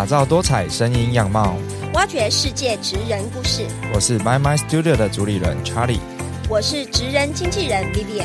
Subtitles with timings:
[0.00, 1.54] 打造多彩声音样貌。
[1.92, 3.66] 挖掘世界职人故事。
[3.92, 5.98] 我是 My My Studio 的主理人 Charlie。
[6.48, 8.24] 我是职人经纪人 Vivian。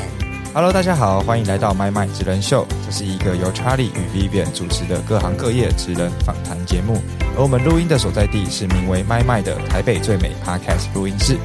[0.54, 2.66] Hello，大家好，欢迎来到 My My 职人秀。
[2.86, 7.02] 这是一个由 Charlie 与 Vivian 主持的各行各业职人访谈节目。
[7.36, 11.36] 而我们录音的所在地是名为 My My 的台北最美 Podcast 录音室。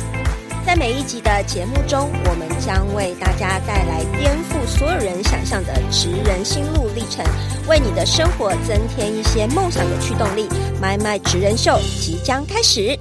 [0.72, 7.26] 在每一集的节目中，我们将为大家带来颠覆所有人想象的职人心路历程，
[7.68, 10.48] 为你的生活增添一些梦想的驱动力。
[10.82, 12.98] My My 职人秀即将开始。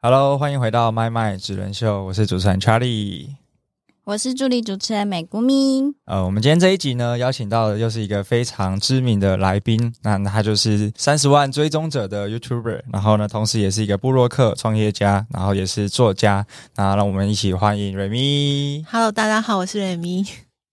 [0.00, 3.39] Hello，欢迎回到 My My 职人秀，我是主持人 Charlie。
[4.04, 5.82] 我是助理主持人美姑咪。
[6.06, 16.44] 呃，我们今天这一集呢，邀请到的又是一个非常知名的来宾，那他就是三十万追踪者的 YouTuber，然后呢，同时也是一个部落客创业家，然后也是作家。
[16.76, 18.84] 那让我们一起欢迎瑞咪。
[18.90, 20.24] Hello，大家好，我是瑞咪。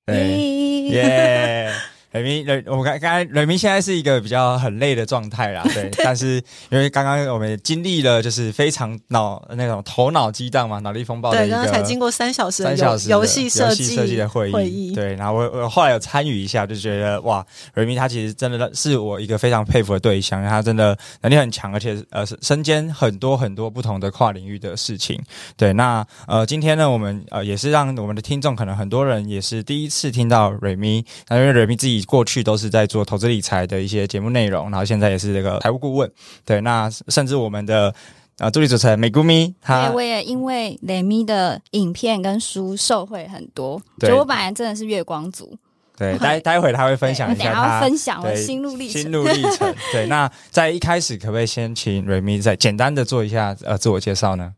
[0.06, 1.72] 对， 耶！
[2.18, 17.46] 雷明，雷，我刚刚才雷明现在是一个比较很累的状态啦， 对，但是因为刚刚我们经历了就是非常脑那种头脑激荡嘛，脑力风暴的对，一个刚刚才经过三小时的三小时游戏设计设计的会议，会议对，然后我我后来有参与一下，就觉得哇，
[17.76, 25.22] 雷明他其实真的是我一个非常佩服的对象，因为他真的能力很强，而且呃身兼很多很多不同的跨领域的事情。
[25.56, 36.12] 对，那呃今天呢，我们呃也是让我们的听众可能很多人也是第一次听到瑞咪，那因为瑞咪自己过去都是在做投资理财的一些节目内容，然后现在也是这个财务顾问。
[36.44, 37.94] 对，那甚至我们的
[38.40, 39.54] 啊助理主持人美姑咪，
[39.94, 45.56] 我也因为雷咪的影片跟书受惠很多，对就我本来真的是月光族，
[45.98, 49.76] 对待待会他会分享一下下他要分享我的心路历程心路历程。
[49.92, 54.54] 对，那在一开始可不可以先请瑞咪再简单的做一下呃自我介绍呢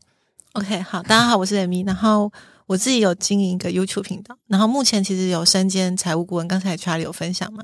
[0.53, 1.83] ？OK，好，大家好，我是雷咪。
[1.83, 2.31] 然后
[2.69, 7.63] 我自己有经营一个 YouTube 频道，然后目前其实有身兼财务顾问，刚才 Charlie 有分享嘛。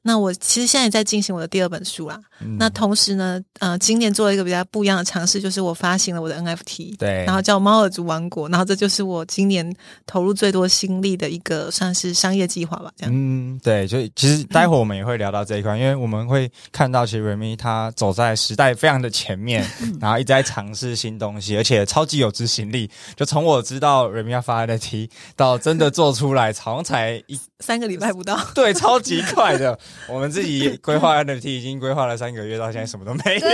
[0.00, 2.18] 那我其实现在也在进行我的第二本书啦。
[2.40, 9.70] 嗯那同时呢，呃，今年做了一个比较不一样的尝试，就是我发行了我的 NFT，对然后叫猫耳族王国，然后这就是我今年
[10.06, 13.12] 投入最多心力的一个算是商业计划吧，这样。
[13.14, 19.68] 嗯，对，所以其实待会我们也会聊到这一块，因为我们会看到其实 Remy 他走在时代非常的前面，
[20.00, 22.88] 然后一直在尝试新东西，而且超级有执行力。
[23.14, 29.76] 就从我知道瑞发的题到真的做出来，好像才一三个礼拜不到， 对，超级快的。
[30.08, 33.48] 我们自己规划 NFT 已经规划了三个月，到现在什么都没有。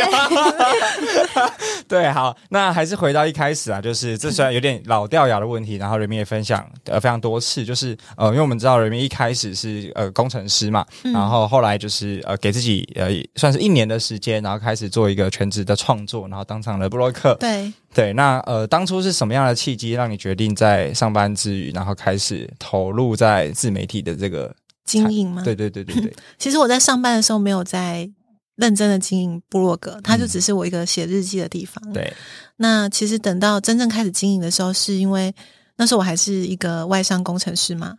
[1.88, 17.34] 对，好，那还是回到一开始啊，就是这虽然有点老掉牙的问题，然后人民也分享呃非常多次，就是呃，因为我们知道人民一开始是呃工程师嘛，然后后来就是呃给自己呃算是一年的时间，然后开始做一个全职的创作，然后当上了布洛克。
[17.36, 17.72] 对。
[17.94, 25.42] 对，那呃当初是什么样的契机让你决定在上班之余，然后开始投入在自媒体的这个经营吗？
[25.42, 28.08] 对对对对对， 其实我在上班的时候没有在
[28.56, 31.82] 认真的经营部落格，它就只是我一个写日记的地方。
[31.88, 32.12] 嗯对，
[32.56, 35.34] 那其实等到真正开始经营的时候，是因为
[35.76, 37.96] 那时候我还是一个外商工程师嘛，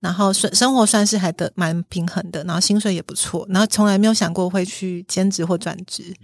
[0.00, 6.14] 然后生生活算是还得蛮平衡的，然后薪水也不错，然后从来没有想过会去兼职或转职。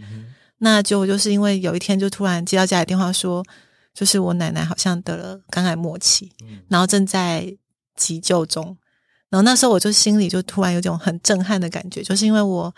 [0.59, 3.45] 那结果就是因为有一天就突然接到家里电话说，
[3.93, 6.33] 就是我奶奶好像得了肝癌末期，
[6.69, 7.55] 然后正在
[7.97, 8.75] 急救中。
[9.35, 12.73] 然后那时候我就心里就突然有种很震撼的感觉，就是因为我，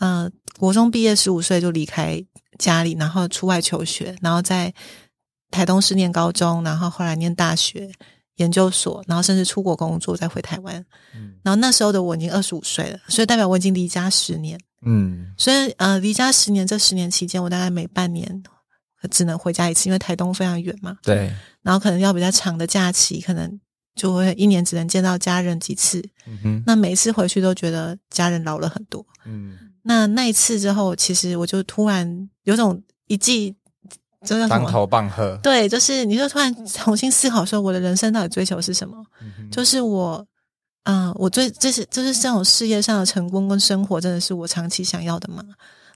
[0.00, 2.20] 呃，国中毕业十五岁就离开
[2.58, 4.74] 家里，然后出外求学，然后在
[5.52, 7.88] 台东市念高中，然后后来念大学、
[8.38, 10.84] 研究所，然后甚至出国工作，再回台湾。
[11.14, 14.58] 嗯然后那时候的我已经二十五岁了，所以代表我已经离家十年。
[14.84, 18.42] 嗯所以呃，离家十年，这十年期间，我大概每半年
[19.08, 20.98] 只能回家一次，因为台东非常远嘛。
[21.04, 21.32] 对，
[21.62, 23.60] 然后可能要比较长的假期，可能
[23.94, 26.02] 就会一年只能见到家人几次。
[26.66, 29.04] 那每一次回去都觉得家人老了很多。
[29.24, 33.54] 嗯，那那一次之后，其实我就突然有种一记？
[34.48, 38.96] 当头棒喝，对，就是你就突然重新思考说，我的人生到底追求是什么？
[39.20, 40.24] 嗯就是我，
[40.84, 45.42] 嗯、我最这是就是这种事业上的成功跟生活，真的是我长期想要的吗？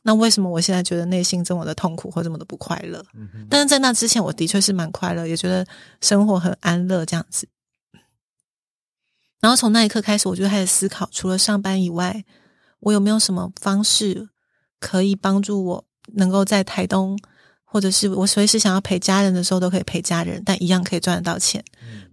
[0.02, 3.00] 那为什么我现在觉得内心这么的痛苦或这么的不快乐？
[3.14, 5.64] 嗯但是在那之前，我的确是蛮快乐，也觉得
[6.00, 7.46] 生活很安乐这样子。
[9.40, 12.24] 然后从那一刻开始，我就开始思考，除了上班以外，
[12.80, 14.28] 我有没有什么方式
[14.80, 15.84] 可以帮助我
[16.14, 17.18] 能够在台东，
[17.64, 21.62] 或者是我随时想要陪家人的时候都可以陪家人，但一样可以赚得到钱，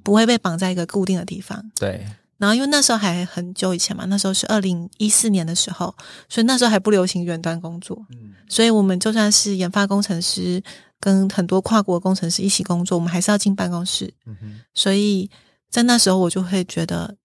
[0.04, 1.64] 不会被绑在一个固定的地方。
[1.76, 2.06] 对，
[2.38, 5.96] 然后因为那时候还很久以前嘛，那时候是二零一四年的时候，
[6.28, 10.62] 所以那时候还不流行远端工作，嗯所以我们就算是研发工程师
[11.00, 14.14] 跟很多跨国工程师一起工作，我们还是要进办公室。
[14.26, 15.30] 嗯哼，所以
[15.74, 17.18] 在那时候，我就会觉得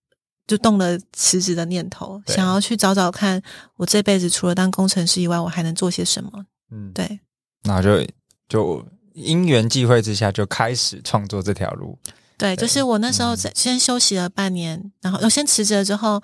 [0.47, 3.43] 就动了辞职的念头，想要去找找看，
[3.77, 6.31] 我这辈子除了当工程师以外，我还能做些什么？
[6.71, 7.21] 嗯，对，
[7.65, 8.03] 然后就
[8.49, 11.99] 就因缘际会之下就开始创作这条路。
[12.39, 16.19] 对，对就是我那时候在先休息了半年，然后我先辞职了之后，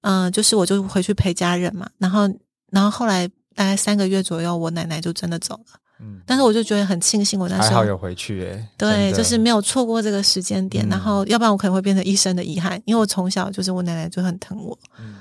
[0.00, 2.22] 嗯、就是我就回去陪家人嘛，然后
[2.70, 14.78] 然后后来大概三个月左右，我奶奶就真的走了，嗯，但是我就觉得很庆幸，我那时候还好有回去诶、对，就是没有错过这个时间点，嗯然后要不然我可能会变成一生的遗憾，因为我从小就是我奶奶就很疼我。
[14.98, 15.16] 嗯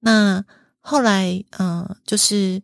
[0.00, 0.44] 那
[0.80, 2.60] 后来，嗯、就是，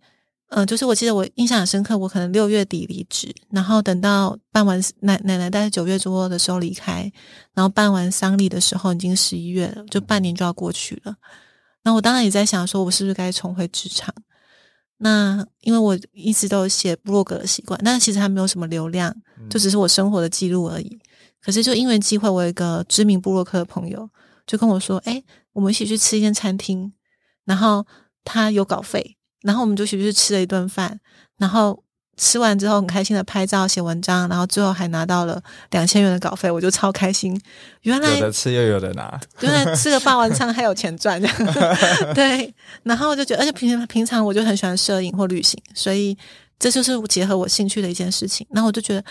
[0.51, 7.11] 嗯、就是我记得我印象很深刻，我可能六月底离职，然后等到办完奶奶奶大概九月多的时候离开，
[7.55, 11.15] 然后办完丧礼的时候已经十一月了，就半年就要过去了。
[11.83, 14.15] 那我当然也在想，说我是不是该重回职场？
[15.03, 20.99] 那因为我一直都有写部落格的习惯，但其实它没有什么流量，嗯就只是我生活的记录而已。
[21.43, 24.09] 可是就因为机会，我有一个知名部落客的朋友
[24.47, 25.23] 就跟我说：“哎、
[25.55, 26.93] 我们一起去吃一间餐厅，
[27.47, 27.87] 然后
[28.25, 31.01] 他有稿费，然后我们就一起去吃了一顿饭，
[31.39, 31.83] 然后
[32.21, 37.41] 吃完之后很开心的拍照、写文章，然后最后还拿到了两千元的稿费，我就超开心。
[37.81, 41.19] 原来有的吃又有的拿，原来吃个霸王餐还有钱赚，
[42.15, 42.55] 对。
[42.83, 46.15] 然后我就觉得，而且平平常我就很喜欢摄影或旅行，所以
[46.59, 48.47] 这就是结合我兴趣的一件事情。
[48.51, 49.03] 然后我就觉得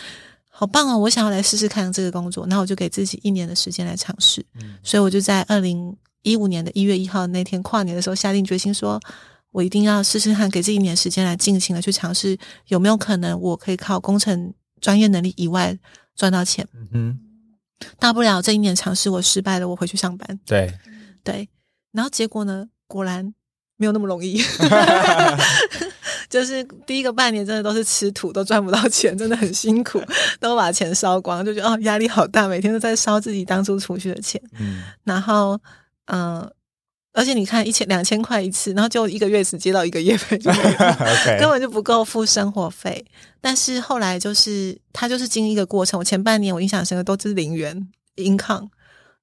[0.47, 2.45] 好棒哦，我想要来试试看这个工作。
[2.45, 4.45] 然后我就给自己一年的时间来尝试。
[4.61, 9.01] 嗯所以我就在二零一五年的一月一号那天跨年的时候下定决心说。
[9.51, 12.37] 我一定要试试看，给自己一年时间来尽情的去尝试，
[12.67, 15.77] 有没有可能我可以靠工程专业能力以外
[16.15, 16.67] 赚到钱？
[16.73, 17.19] 嗯哼，
[17.97, 20.39] 大不了这一年尝试我失败了，我回去上班。
[20.45, 20.73] 对，
[21.23, 21.49] 对，
[21.91, 23.33] 然后结果呢，果然
[23.77, 24.41] 没有那么容易。
[26.29, 29.99] 就是第一个半年真的都是吃土，都赚不到钱，真的很辛苦，
[30.39, 34.39] 都把钱烧光，就觉得哦压力好大，每天都在烧自己当初储蓄的钱。
[34.59, 35.59] 嗯，然后，
[36.05, 36.47] 嗯、
[37.11, 40.37] 而且你看一千两千块一次，然后就一个月只接到一个月费。
[40.37, 40.51] 就
[41.39, 43.03] 根本就不够付生活费。
[43.41, 48.69] 但是后来就是他就是经历一个过程，我前半年我印象深刻都是零元 income，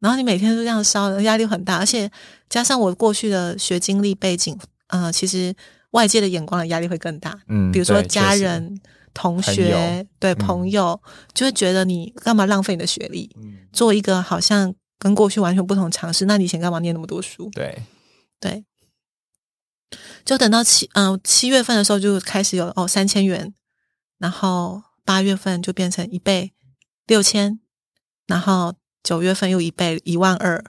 [0.00, 2.10] 然后你每天都这样烧，压力很大，而且
[2.48, 4.58] 加上我过去的学经历背景，
[4.88, 5.54] 呃，其实
[5.92, 8.80] 外界的眼光的压力会更大，嗯，比如说家，人、
[9.14, 10.38] 同学，对嗯。
[10.38, 11.00] 朋友，
[11.32, 16.24] 就会觉得你干嘛浪费你的学历，嗯，做一个好像跟过去完全不同尝试？
[16.24, 17.50] 那你以前干嘛念那么多书？
[17.50, 17.82] 对，
[18.40, 18.64] 对，
[20.24, 23.54] 就等到七嗯、七月份的时候就开始有哦三千元，
[24.18, 26.52] 然后八月份就变成一倍
[27.06, 27.60] 六千，
[28.26, 30.64] 然后九月份又一倍一万二，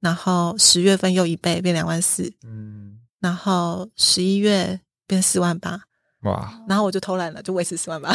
[0.00, 5.84] 然后十月份又一倍变两万四，嗯，然后十一月变四万八，
[6.22, 8.12] 哇， 然后我就偷懒了，就维持十万八，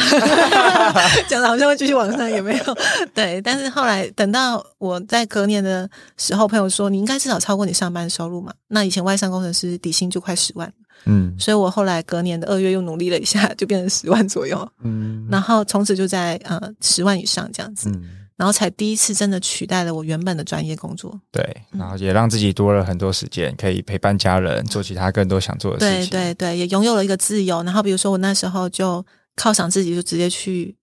[1.28, 2.64] 讲的好像会继续往上，也没有。
[3.14, 8.52] 对，但是后来等到我在隔年的时候，朋友说你应该至少超过你上班收入嘛。
[8.68, 10.72] 那以前外商工程师底薪就快十万，
[11.04, 14.68] 嗯所以我后来隔年的二月又努力了一下，就变成十万左右。
[14.82, 18.04] 嗯，然后从此就在呃十万以上这样子，嗯。
[18.38, 21.20] 然后才第一次真的取代了我原本的专业工作。
[21.30, 21.42] 对，
[21.72, 26.10] 嗯然后也让自己多了很多时间，可以陪伴家人，做其他更多想做的事对情。
[26.10, 27.62] 对对，也拥有了一个自由。
[27.64, 29.04] 然后比如说我那时候就
[29.36, 30.74] 犒赏自己，就直接去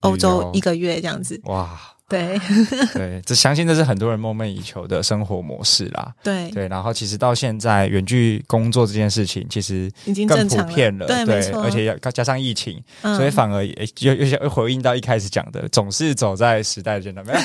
[0.00, 1.40] 欧洲一个月这样子。
[1.44, 2.40] 哇，对
[2.94, 6.14] 对，这相信这是很多人梦寐以求的生活模式啦。
[6.22, 11.50] 对，对，然后其实到现在远距工作这件事情，其实已经更普遍了，对。
[11.52, 17.26] 而且要加上疫情，嗯所以反而也又又又回应到一开始讲的，总是走在时代的尖端。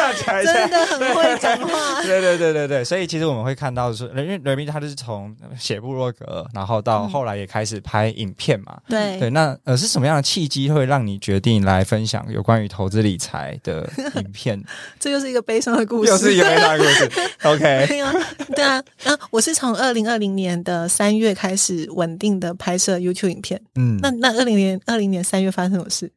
[0.44, 2.02] 真的很会讲话。
[2.02, 8.78] 对对对对对，所以其实我们会看到说，因为雷米他就是从写部落格，然后到嗯后来也开始拍影片嘛。
[8.88, 14.62] 对对，那呃是什么样的契机会让你决定来分享有关于投资理财的影片？
[14.98, 16.10] 这又是一个悲伤的故事。
[16.10, 17.10] 又是一个悲伤的故事。
[17.44, 18.12] OK，对啊，
[18.54, 23.60] 对啊，啊，我是从二零二零年的三月开始稳定的拍摄 YouTube 影片。
[23.76, 26.10] 嗯，那那二零年二零年三月发生什么事？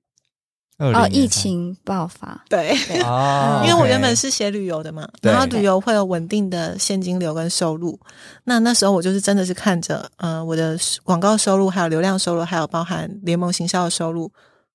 [0.92, 2.72] 哦，疫情爆发，对，
[3.04, 8.00] 啊，因为我原本是写旅游的嘛，然后旅游会有稳定的现金流跟收入。
[8.46, 14.32] 那那时候我就是真的是看着，呃，我的广告收入、还有流量收入，还有包含联盟行销的收入，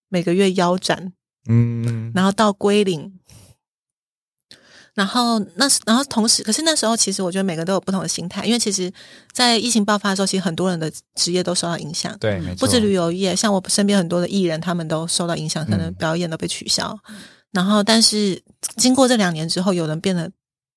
[0.09, 1.13] 每个月腰斩，
[1.49, 3.18] 嗯，然后到归零。
[4.99, 8.93] 然后那时，然后同时，可是那时候其实我觉得每个都有不同的心态，因为其实，
[9.33, 15.95] 在疫情爆发的时候，其实很多人的职业都受到影响，对，没错，不止旅游业，像我身边很多的艺人，他们都受到影响，可能嗯。
[15.95, 16.99] 表演都被取消。
[17.53, 18.43] 然后，但是
[18.77, 20.29] 经过这两年之后，有人变得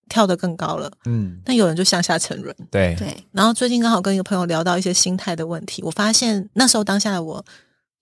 [0.07, 2.55] 跳得更高了，嗯，但有人就向下沉沦。
[2.69, 7.43] 对，对，然后最近刚好跟一个朋友聊到一些心态的问题，我发现那时候当下的我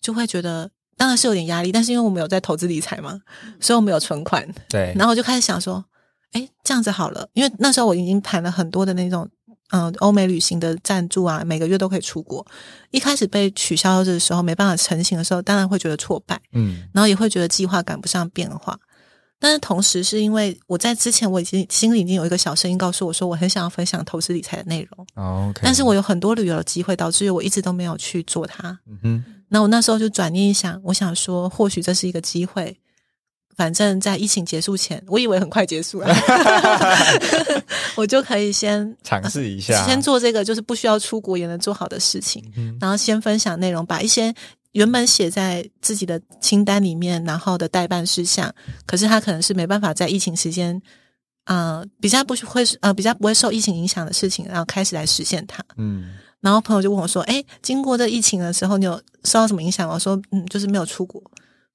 [0.01, 3.19] 就会觉得，当然是有点压力，但是因为我们有在投资理财嘛，
[3.59, 5.83] 所以我们有存款，对，然后我就开始想说，
[6.31, 9.27] 哎，这样子好了，因为那时候我已经谈了很多的那种，
[9.71, 12.45] 嗯、欧美旅行的赞助啊，每个月都可以出国。
[12.91, 18.79] 一开始被取消的时候，没办法成型的时候，当然会觉得挫败，嗯然后也会觉得计划赶不上变化。
[19.41, 28.77] 但是同时，是因为我在之前我已经心里已经有一个小声音告诉我说，我很想要分享投资理财的内容，哦，OK，但是我有很多旅游的机会，导致于我一直都没有去做它。
[28.85, 32.77] 嗯哼，那我那时候就转念一想，我想说，或许这是一个机会。
[33.59, 36.07] 反正，在疫情结束前，我以为很快结束了，
[37.97, 44.33] 我就可以先 尝试一下，先做这个，就是不需要出国也能做好的事情，嗯然后先分享内容，把一些
[44.71, 48.49] 原本写在自己的清单里面，然后的代办事项，
[48.85, 50.81] 可是他可能是没办法在疫情时间，
[51.43, 55.61] 呃，比较不会呃比较不会受疫情影响的事情，然后开始来实现它。
[55.75, 56.11] 嗯
[56.41, 58.93] 然后朋友就问我说：“哎，经过这疫情的时候，你有
[59.25, 61.21] 受到什么影响吗？”我说：“嗯，就是没有出国，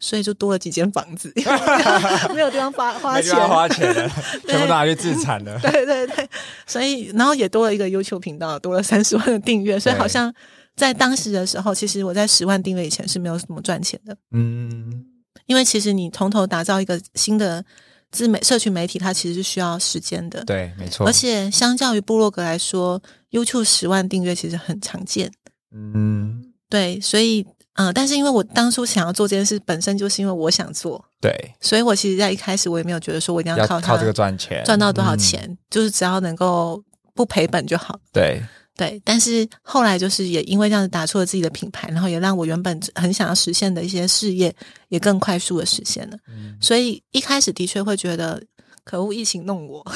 [0.01, 1.33] 所以就多了几间房子，
[2.35, 4.11] 没有地方花花钱，花钱了，
[4.47, 5.59] 全部拿去自产了。
[5.61, 6.29] 对对对，
[6.67, 10.33] 所以然后也多了一个 YouTube 频道，多了三十万的订阅，所以好像
[10.77, 15.05] 在当时的时候，其实我在十万订阅以前是没有什么赚钱的，嗯，
[15.47, 17.65] 因为其实你从头打造一个新的
[18.11, 21.07] 自媒社群媒体，它其实是需要时间的，对，没错。
[21.07, 25.33] 而且相较于部落格来说，YouTube 十万订阅其实很常见，
[25.73, 36.83] 嗯，对，所以嗯、呃但是因为我当初想要做这件事，本身就是因为我想做，对，所以我其实在一开始我也没有觉得说我一定靠要靠这个赚钱，赚到多少嗯钱，就是只要能够
[37.15, 37.99] 不赔本就好。
[38.13, 38.43] 对，
[38.77, 44.55] 对，但是后来就是也因为这样子打出了自己的品牌，然后也让我原本很想要实现的一些事业
[44.89, 46.17] 也更快速的实现了。
[46.29, 48.43] 嗯所以一开始的确会觉得，
[48.85, 49.85] 可恶，疫情弄我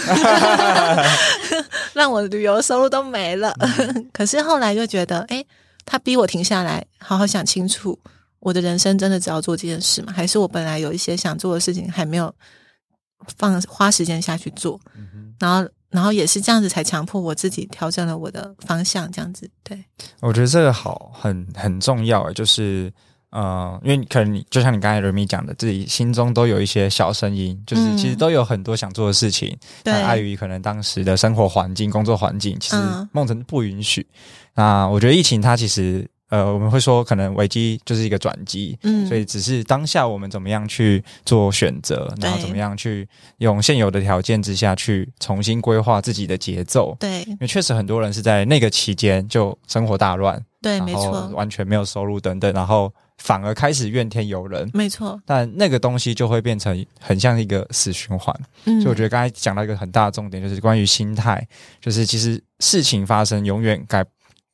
[1.95, 3.55] 让我旅游收入都没了。
[4.13, 5.45] 可是后来就觉得，哎，
[5.91, 7.99] 他逼我停下来，好好想清楚，
[8.41, 10.13] 我的人生真的只要做这件事吗？
[10.15, 12.33] 还是我本来有一些想做的事情还没有
[13.39, 14.79] 放花时间下去做？
[15.41, 19.83] 然后，然后也是这样子才强迫我自己调整了我的方向，这样子对。
[20.21, 22.93] 我觉得这个好很很重要诶，就是
[23.31, 29.49] 呃，因为可能你就像你刚才 Remy 讲的，自己心中都有一些小声音，就是嗯其实都有很多想做的事情，
[29.85, 34.07] 对但碍于可能当时的生活环境、工作环境，其实嗯梦辰不允许。
[34.59, 46.95] 那我觉得疫情它其实呃，我们会说可能危机就是一个转机，嗯所以只是当下我们怎么样去做选择，然后怎么样去用现有的条件之下去重新规划自己的节奏。
[47.01, 54.69] 对因为确实很多人是在那个期间就生活大乱，对，没错，完全没有收入等等，然后反而开始怨天尤人。
[54.75, 55.19] 没错。
[55.25, 61.47] 但那个东西就会变成很像一个死循环，嗯，所以我觉得刚才讲到一个很大的重点，就是关于心态，
[61.81, 64.05] 就是其实事情发生永远改，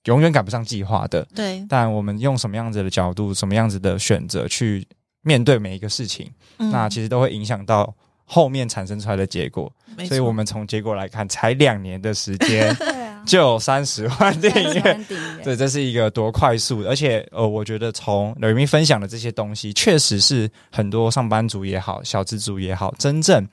[0.05, 1.27] 永远赶不上计划的。
[1.35, 4.87] 对，但我们用什么样子的角度、什么样子的选择去
[5.23, 6.71] 面对每一个事情，嗯。
[6.71, 7.95] 那其实都会影响到
[8.25, 9.73] 后面产生出来的结果。
[10.07, 12.77] 所以我们从结果来看，才两年的时间
[13.25, 15.01] 就有三十万订阅，
[15.43, 23.47] 对，这是一个多快速的，而且呃，我觉得从雷明分享的这些东西，确实是很多上班族也好，小资族也好，真正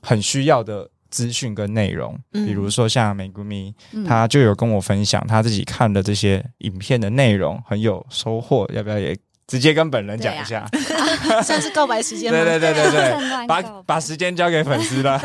[0.00, 2.18] 很需要的资讯跟内容。
[2.32, 8.68] 嗯比如说像美谷咪，嗯他就有跟我分享他自己看的这些影片的内容，很有收获。
[8.74, 10.68] 要不要也直接跟本人讲一下？
[11.42, 12.44] 算是告白时间吗？
[12.44, 15.18] 对对对对对，把把时间交给粉丝了。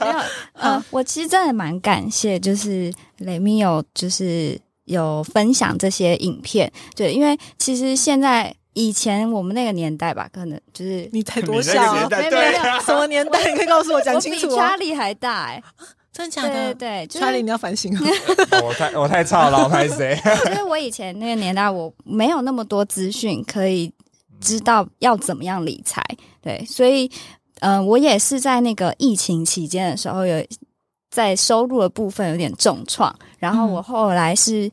[0.00, 0.18] 没有，
[0.54, 12.08] 呃，我其实真的蛮感谢，就是雷米有就是有分享这些影片，对，因为其实现在以前我们那个年代吧，可能就是你才多你那个小啊？
[12.08, 13.50] 没有什么年代？
[13.50, 14.68] 你可以告诉我讲清楚啊！
[14.70, 15.62] 查理还大哎、
[16.12, 16.74] 真的假对对的？
[16.74, 18.00] 对，就查理，是你要反省啊！
[18.64, 20.18] 我太我太操劳，拍谁？
[20.44, 23.92] 就是我以前那个年代，我没有那么多资讯可以
[24.40, 26.02] 知道要怎么样理财，
[26.40, 27.10] 对，所以
[27.60, 30.44] 呃，我也是在那个疫情期间的时候有
[31.10, 34.70] 在收入的部分有点重创，然后嗯我后来是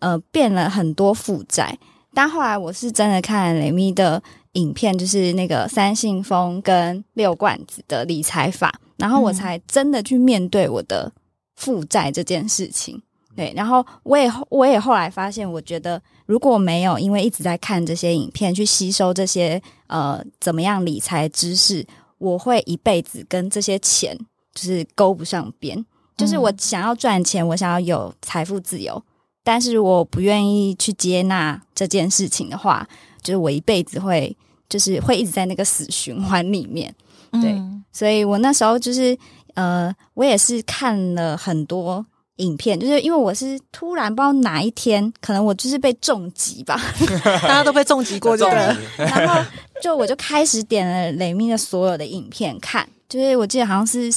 [0.00, 1.76] 呃变了很多负债，
[2.18, 4.20] 但后来我是真的看雷米的
[4.54, 11.12] 影片，就是那个三信封跟六罐子的理财法，然后我嗯才真的去面对我的
[11.54, 13.00] 负债这件事情。
[13.36, 21.86] 对，然后我也我也后来发现，我觉得如果没有因为一直在看这些影片，去吸收这些呃怎么样理财知识，
[22.18, 24.18] 我会一辈子跟这些钱
[24.52, 25.86] 就是勾不上边。
[26.16, 29.00] 就是我想要赚钱，我想要有财富自由，
[29.44, 32.86] 但是我不愿意去接纳这件事情的话，
[33.22, 34.36] 就是我一辈子会
[34.68, 36.94] 就是会一直在那个死循环里面。
[37.32, 39.16] 对嗯所以我那时候就是
[39.54, 42.04] 呃，我也是看了很多
[42.36, 46.80] 影片，就是因为我是突然不知道哪一天，可能我就是被重击吧，
[47.42, 49.06] 大家都被重击过， 对不对？
[49.06, 49.42] 然后
[49.82, 54.08] 就我就开始点了雷米的所有的影片看，就是我记得好像是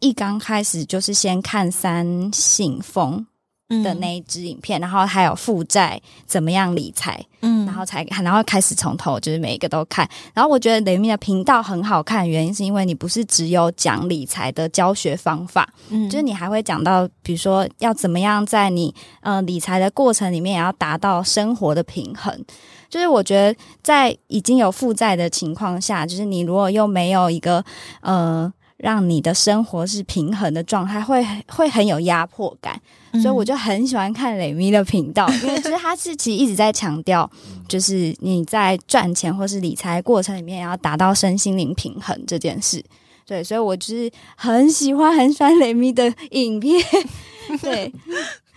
[0.00, 3.26] 一刚开始就是先看三信封嗯
[3.68, 10.08] 的那一支影片，然后还有负债怎么样理财，嗯然后才然后开始从头就是每一个都看。
[10.32, 22.44] 然后我觉得雷米的频道很好看，原因是因为你不是只有讲理财的教学方法，嗯就是你还会讲到，比如说要怎么样在你呃理财的过程里面，也要达到生活的平衡。
[22.88, 27.62] 就是我觉得在已经有负债的情况下，就是你如果又没有一个
[28.00, 32.80] 呃让你的生活是平衡的状态，会会很有压迫感。
[33.12, 37.28] 嗯所以我就很喜欢看磊咪的频道，因为就是他是其实一直在强调，
[37.66, 42.84] 就是你在赚钱或是理财过程里面，也要达到身心灵平衡这件事。
[43.26, 46.78] 对，所以我就是很喜欢很喜欢雷咪的影片。
[47.62, 47.90] 对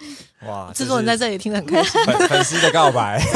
[0.48, 2.03] 哇， 制作人在这里听得很开心。
[2.05, 3.31] 粉 粉丝的告白，对，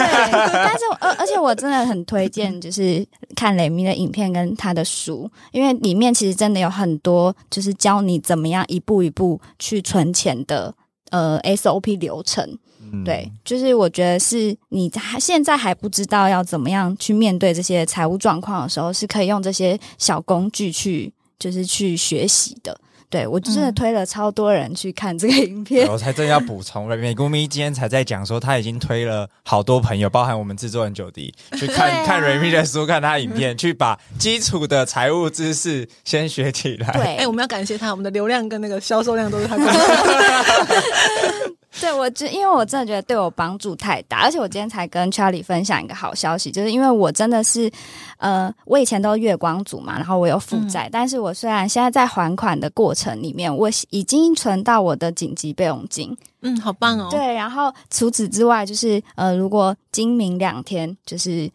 [0.54, 3.06] 但是而而且我真的很推荐，就是
[3.36, 10.74] 看雷米的影片跟他的书，因为里面其实真的有很多就是教你怎么样一步一步去存钱的
[11.12, 12.58] 呃 SOP 流程。
[12.92, 22.80] 嗯对，就是我觉得是你还现在还不知道要怎么样去面对这些财务状况的时候，是可以用这些小工具去，就是去学习的。
[23.10, 36.92] 对我真的嗯推了超多人去看这个影片对，我才正要补充了， 美姑咪今天才在讲说，他已经推了好多朋友，包含我们制作人九迪，去看、看瑞咪的书，看他影片，去把基础的财务知识先学起来。
[36.94, 39.56] 对，哎、我们要感谢他，我们的流量跟那个销售量都是他。
[41.82, 47.70] 对我就因为我真的觉得对我帮助太大，而且我今天才跟 Charlie 分享一个好消息，就是因为我真的是，
[48.18, 57.08] 呃，我以前都月光族嘛，然后我有负债，但是我虽然现在在还款的过程里面，我已经存到我的紧急备用金，嗯，好棒哦。
[57.12, 61.50] 对，然后除此之外，就是呃，如果今明两天就是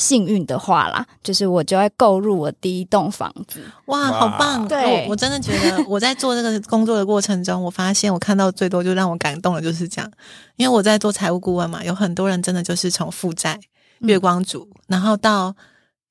[0.00, 3.62] 幸运的话啦，就是我就会购入我第一栋房子。
[3.84, 4.66] 哇，好棒！
[4.66, 10.10] 对我我真的觉得我在做这个工作的过程中，我发现我看到最多就让我感动的就是这样，
[10.56, 13.60] 因为我在做财务顾问嘛，有很多人真的就是从负债、
[14.00, 15.54] 嗯月光族，然后到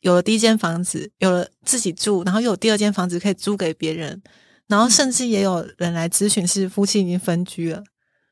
[0.02, 4.22] 有了第一间房子，有了自己住，然后又有第二间房子可以租给别人，
[4.68, 7.84] 然后甚至也有人来咨询是夫妻已经分居了。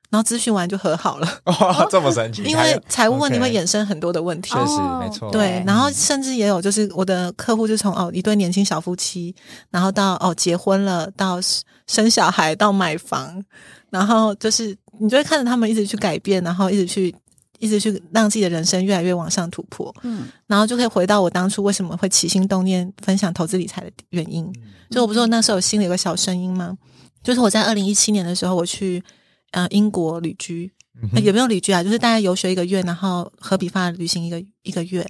[0.10, 2.42] 然后咨询完就和好了， 哇，这么神奇！
[2.44, 4.52] 因为财务问题会衍生很多的问题。
[4.52, 9.36] 确实哦没错，对，然后甚至也有就是我的客户就从哦一对年轻小夫妻，
[9.70, 11.40] 然后到哦结婚了，到
[11.88, 13.44] 生小孩，到买房，
[13.90, 17.14] 然后就是你就会看着他们一直去改变，然后一直去
[17.60, 24.50] 一直去让自己的人生越来越往上突破，嗯然后就可以回到我当初为什么会起心动念分享投资理财的原因。
[24.90, 26.78] 就我不是说那时候心里有个小声音吗？
[27.22, 29.04] 就是我在二零一七年的时候，我去
[29.52, 30.72] 呃英国旅居，
[31.14, 35.08] 呃也没有旅居啊，就是大概游学一个月，然后和比发旅行一个一个月，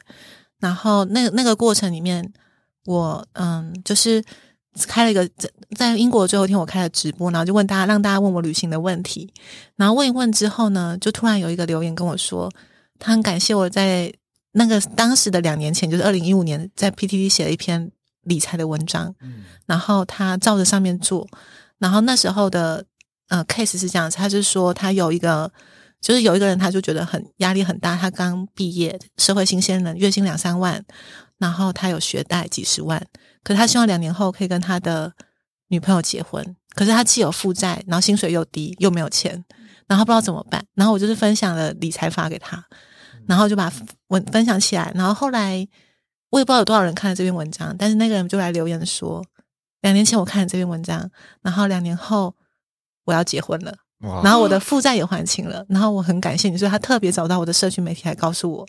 [0.60, 2.32] 然后那那个过程里面，
[2.86, 4.24] 我嗯就是
[4.88, 9.34] 开了一个在在英国的最后一天，我开了直播，然后就问大家让大家问我旅行的问题，
[9.76, 12.52] 然后问一问之后呢，就突然有一个留言跟我说，
[13.00, 14.14] 他很感谢我在
[14.52, 17.92] 那个当时的两年前，就是二零一五年，在 PTT 写了一篇
[18.24, 19.44] 理财的文章，嗯。
[19.66, 21.28] 然后他照着上面做，
[21.78, 22.86] 然后那时候的
[23.30, 25.52] 呃 case 是这样子，他是说他有一个，
[26.02, 30.84] 就是有一个人他就觉得很压力很大，他刚毕业，社会新鲜人，月薪两三万，
[31.38, 33.06] 然后他有学贷几十万，
[33.44, 35.14] 可是他希望两年后可以跟他的
[35.68, 39.44] 女朋友结婚，可是他既有负债，然后薪水又低，又没有钱，
[39.88, 42.64] 然后不知道怎么办，然后我就是分享了理财法给他，
[43.26, 43.72] 然后就把
[44.08, 45.68] 文分享起来，然后后来
[46.30, 49.24] 我也不知道有多少人看了这篇文章，但是那个人就来留言说，
[49.82, 51.10] 两年前我看了这篇文章，
[51.42, 52.34] 然后两年后
[53.08, 53.74] 我要结婚了，
[54.24, 58.66] 然后我的负债也还清了，然后我很感谢你，所以他特别找到我的社区媒体来告诉我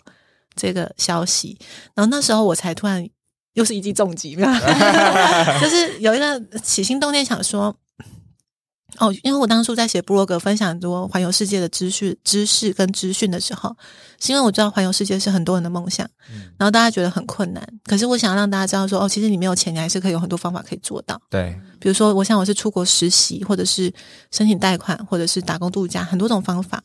[0.55, 1.55] 这个消息，
[1.93, 3.07] 然后那时候我才突然
[3.53, 4.35] 又是一记重击，
[5.61, 7.75] 就是有一个起心动念想说。
[8.97, 13.75] 哦，因为我当初在写布洛格分享很多环游世界的知识、知识跟资讯的时候，
[14.19, 17.65] 是因为我知道环游世界是很多人的梦想，嗯然后大家觉得很困难。
[17.85, 21.21] 可是我想让大家知道说，哦，其实你没有钱，你还是可以有很多方法可以做到。
[21.29, 23.93] 对，比如说，我想我是出国实习，或者是
[24.31, 26.83] 申请贷款，或者是打工度假，很多种方法。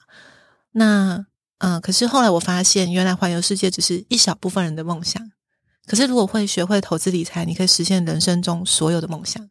[0.73, 1.15] 那
[1.59, 5.21] 嗯、呃可是后来我发现，原来环游世界只是一小部分人的梦想。
[5.87, 9.47] 可是如果会学会投资理财，你可以实现人生中所有的梦想。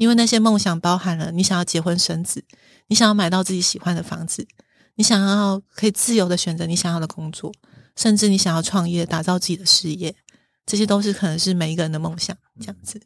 [0.00, 2.42] 嗯因为那些梦想包含了你想要结婚生子，
[2.88, 4.46] 你想要买到自己喜欢的房子，
[4.96, 7.52] 你想要可以自由的选择你想要的工作，
[7.96, 10.14] 甚至你想要创业，打造自己的事业，
[10.64, 12.34] 这些都是可能是每一个人的梦想。
[12.60, 13.00] 这样子，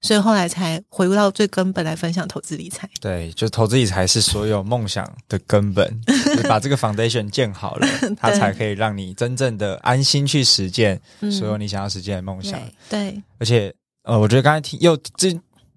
[0.00, 2.88] 所以后来才回归到最根本来分享投资理财。
[3.00, 12.60] 对，就投资理财是所有梦想的根本， 就是把这个 foundation 建好了，它才可以让你真正的安心去实践嗯所有你想要实践的梦想。
[12.88, 15.32] 对对，而且，呃，我觉得刚才听又这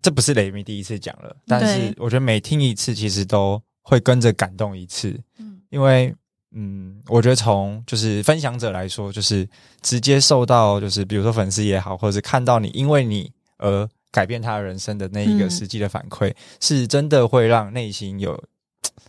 [0.05, 5.19] 这不是雷米第一次讲了，但是我觉得每听一次，其实都会跟着感动一次。
[5.39, 6.13] 嗯因为
[6.51, 9.49] 嗯，我觉得从就是分享者来说，就是
[9.81, 18.39] 直接受到就是比如说粉丝也好，或者是看到你因为你而改变他人生的那一个嗯实际的反馈，是真的会让内心有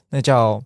[0.08, 0.62] 那叫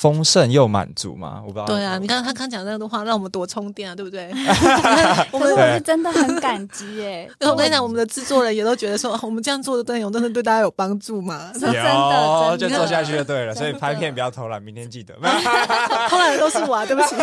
[0.00, 1.42] 丰盛又满足嘛？
[1.46, 1.66] 我不知道。
[1.66, 4.30] 对啊，你看他刚讲那个话，让我们多充电啊，对不对？
[5.30, 7.30] 我们是我是真的很感激耶。
[7.40, 11.50] 我跟你讲，我们的制作人也都觉得说，哦 我们这样做的内容真的对大家有帮助吗？
[11.52, 15.14] 是真的就做下去就对了，所以拍片不要偷懒，明天记得。
[16.08, 17.14] 偷懒的都是我啊，对不起。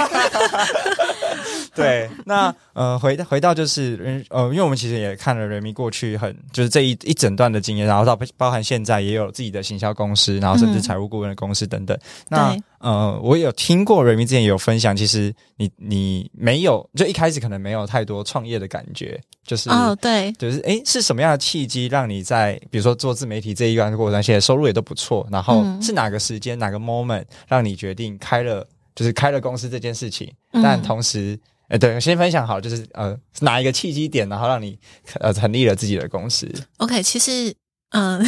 [1.73, 11.97] 对，那呃，回回到就是呃，因为我们其实也看了人民过去很就是这一一整段的经验，然后到包含现在也有自己的行销公司，然后甚至嗯财务顾问的公司等等。
[12.29, 19.69] 那对呃，我有听过人民之前也有分享，其实你你没有就一开始可能没有太多创业的感觉，就是。
[19.69, 30.31] 哦，对，就是诶，是什么样的契机让你在比如说做自媒体这一段过程，现在收入也都不错，然后嗯是哪个时间哪个 moment 让你决定开了就是开了公司这件事情？
[30.51, 31.37] 嗯但同时，
[31.69, 34.77] 呃，对，先分享好，就是呃是哪一个契机点，然后让你
[35.19, 37.53] 呃成立了自己的公司？OK，其实
[37.89, 38.23] 嗯，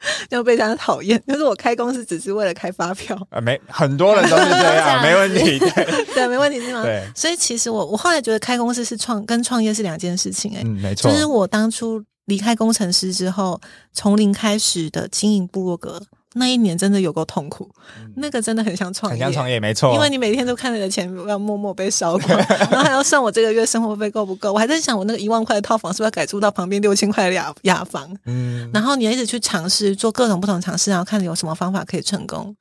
[0.30, 5.58] 要被大家讨厌，就是我开公司只是为了开发票，呃，没很多人都是这 这样没问题。
[5.60, 6.04] 对。
[6.14, 6.82] 对，没问题是吗？
[6.82, 13.60] 对，所以其实我我后来觉得开公司是创跟创业是两件事情、欸，嗯，没错就，是我当初离开工程师之后，
[13.92, 16.02] 从零开始的经营部落格，
[16.34, 17.68] 那一年真的有够痛苦，
[18.16, 22.38] 那个真的很像创业，嗯很像创业，没错，因为你每天都看着你的钱要默默被烧光，
[22.70, 24.52] 然后还要算我这个月生活费够不够。
[24.52, 28.14] 我还在想，我那个一万块的套房是不是要改租到旁边六千块的雅雅房？
[28.26, 32.54] 嗯，然后你要一直去尝试做各种不同尝试，然后看有什么方法可以成功。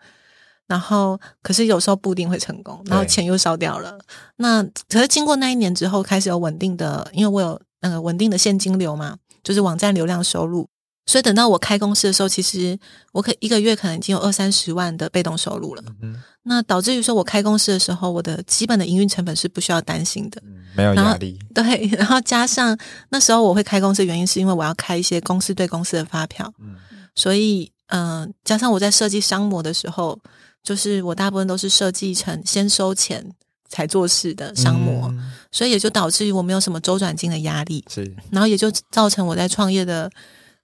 [0.67, 3.97] 然后，可是有时候不一定会成功，然后钱又烧掉了。
[4.35, 10.67] 那可是经过那一年之后，开始有稳定的，因为我有那个稳定的现金流嘛，就是网站流量收入。
[11.07, 12.77] 所以等到我开公司的时候，其实
[13.13, 15.81] 我可一个月可能已经有二三十万的被动收入了。
[16.03, 20.41] 嗯那导致于说我开公司的时候，我的基本的营运成本是不需要担心的。
[20.45, 22.77] 嗯没有压力， 对，然后加上
[23.09, 26.75] 那时候我会开公司原因，是因为我要开一些公司对公司的发票，嗯。
[27.15, 30.17] 所以嗯、呃加上我在设计商模的时候，
[30.63, 33.25] 就是我大部分都是设计成先收钱
[33.67, 35.31] 才做事的商模，嗯。
[35.51, 38.15] 所以也就导致于我没有什么周转金的压力，是。
[38.31, 40.09] 然后也就造成我在创业的，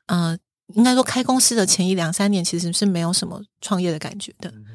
[0.08, 0.38] 呃，
[0.76, 4.66] 应该说开公司的前一两三年其实是没有什么创业的感觉的，嗯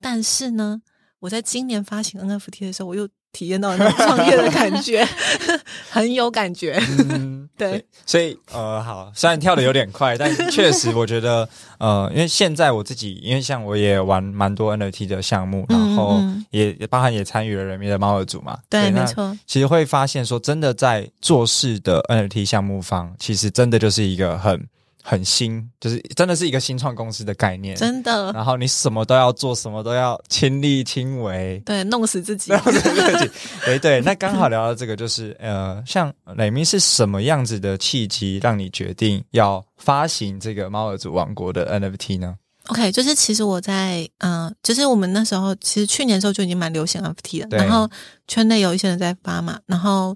[0.00, 0.80] 但是呢，
[1.18, 5.06] 我在今年发行 NFT 的时候，我又体验到那种创业的感觉，
[5.90, 6.80] 很有感觉。
[7.10, 24.66] 嗯，对，所以呃，好，虽然跳的有点快，但确实我觉得呃，因为现在我自己，因为像我也玩蛮多 NFT 的项目，然后嗯嗯也也包含也参与了人民的猫儿组嘛，对，那没错，其实会发现说，真的在做事的 NFT 项目方，其实真的就是一个很
[25.10, 27.74] 很新，就是真的是一个新创公司的概念。
[27.74, 31.62] 真的，然后你什么都要做，什么都要亲力亲为。
[31.64, 32.52] 对，弄死自己。
[33.64, 42.34] 对对，那刚好聊到这个，就是呃，像雷明是什么样子的契机，让你决定要发行这个猫儿族王国的 NFT 呢
[42.66, 47.88] ？OK，就是其实我在嗯、呃就是我们那时候其实去年的时候就已经蛮流行 NFT 了，然后
[48.26, 50.14] 圈内有一些人在发嘛，然后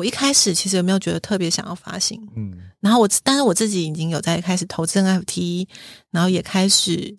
[0.00, 2.52] 我一开始其实有没有觉得特别想要发行，嗯。
[2.80, 5.68] 然后我但是我自己已经有在开始投资 NFT，
[6.10, 7.14] 然后也开始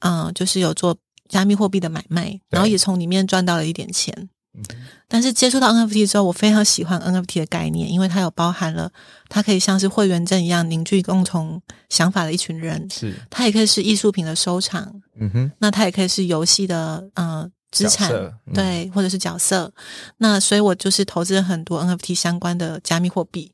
[0.00, 0.94] 嗯、呃就是有做
[1.28, 4.14] 加密货币的买卖，然后也从里面赚到了一点钱。
[4.54, 4.62] 嗯
[5.08, 8.90] 但是接触到 NFT 之后，我非常喜欢 NFT 的概念，因为它有包含了
[9.28, 19.72] 它可以像是会员证一样凝聚共同想法的一群人，是，它也可以是艺术品的收藏，嗯哼，那它也可以是游戏的呃资产，嗯对，或者是角色。
[20.18, 23.52] 那所以我就是投资了很多 NFT 相关的加密货币，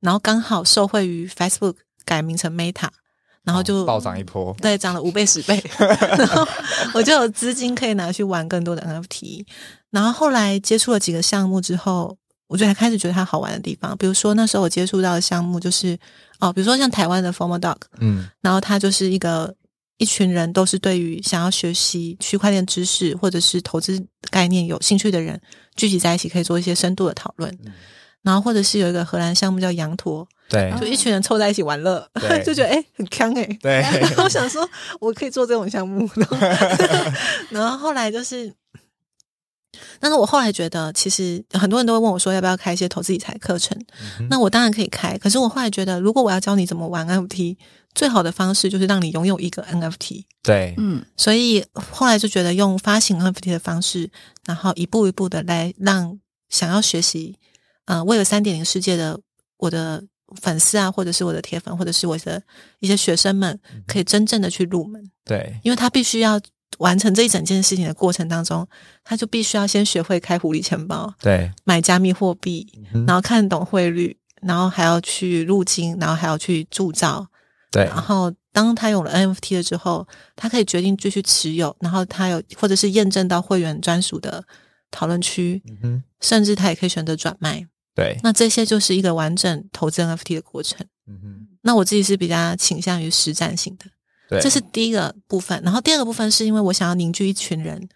[0.00, 1.74] 然后刚好受惠于 Facebook
[2.04, 2.88] 改名成 Meta，
[3.42, 4.54] 然后就、哦暴涨一波。
[4.60, 6.46] 对，涨了五倍十倍， 然后
[6.94, 9.44] 我就有资金可以拿去玩更多的 NFT。
[9.90, 12.16] 然后后来接触了几个项目之后，
[12.48, 15.98] 我就才开始觉得它好玩的地方，比如说那时候我接触到的项目就是
[16.38, 19.52] 哦，比如说像台湾的 Formal Dog，嗯然后它就是一个
[19.98, 25.40] 一群人都是对于想要学习区块链知识或者是投资概念有兴趣的人
[25.74, 27.50] 聚集在一起，可以做一些深度的讨论。
[27.64, 27.72] 嗯
[28.22, 32.04] 然后或者是有一个荷兰项目叫羊驼，对就一群人凑在一起玩乐，
[32.44, 37.12] 就觉得哎、很康哎、对， 然后我想说，我可以做这种项目，然 后
[37.50, 38.52] 然后后来就是，
[40.00, 43.80] 但是我后来觉得，其实很多人都会问我说，要不要开一些投资理财课程？
[44.18, 47.56] 嗯那我当然可以开，可是我后来觉得，如果我要教你怎么玩 NFT，
[47.96, 50.24] 最好的方式就是让你拥有一个 NFT。
[50.42, 51.04] 对，嗯。
[51.16, 54.08] 所以后来就觉得用发行 NFT 的方式，
[54.44, 56.16] 然后一步一步的来让
[56.48, 57.34] 想要学习，
[57.86, 59.18] 呃，为了三点零世界的
[59.56, 60.04] 我的
[60.40, 62.40] 粉丝啊，或者是我的铁粉，或者是我的
[62.80, 66.38] 一些学生们，可以真正的去入门，对，因为他必须要
[66.78, 68.66] 完成这一整件事情的过程当中，
[69.02, 77.26] 他就必须要先学会开狐狸钱包，对，买加密货币，嗯然后看懂汇率，然后还要去入金，然后还要去铸造，
[77.76, 84.42] 对然后当他有了 NFT 了之后，他可以决定继续持有，然后他有或者是验证到会员专属的
[84.90, 87.66] 讨论区，嗯哼，甚至他也可以选择转卖。
[87.94, 90.86] 对，那这些就是一个完整投资 NFT 的过程。
[91.06, 93.84] 嗯哼，那我自己是比较倾向于实战性的，
[94.28, 95.60] 对，这是第一个部分。
[95.62, 97.88] 然后第二个部分是因为我想要凝聚一群人，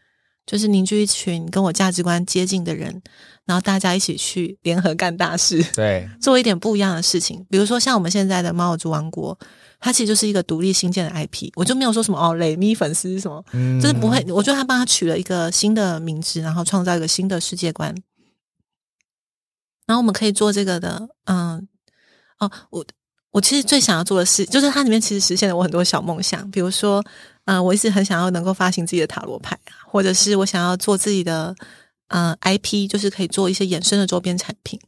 [0.46, 3.02] 就是凝聚一群跟我价值观接近的人，
[3.44, 5.62] 然后大家一起去联合干大事。
[5.74, 9.38] 对，做一点不一样的事情，比如说像我们现在的猫耳族王国，
[9.80, 13.80] 它其实就是一个独立新建的 IP，我就没有说什么哦雷米粉丝什么，嗯。
[13.80, 17.94] 就是不会，我觉得他帮他取了一个新的名字，然后创造一个新的世界观，
[19.86, 21.66] 然后我们可以做这个的，嗯，
[22.38, 22.84] 哦，我
[23.32, 27.02] 我其实最想要做的事，就是它里面其实实现了我很多小梦想，比如说，
[27.46, 31.54] 嗯、我一直很想要能够发行自己的塔罗牌啊，或者是我想要做自己的，
[32.08, 34.78] 嗯、IP，就是可以做一些衍生的周边产品。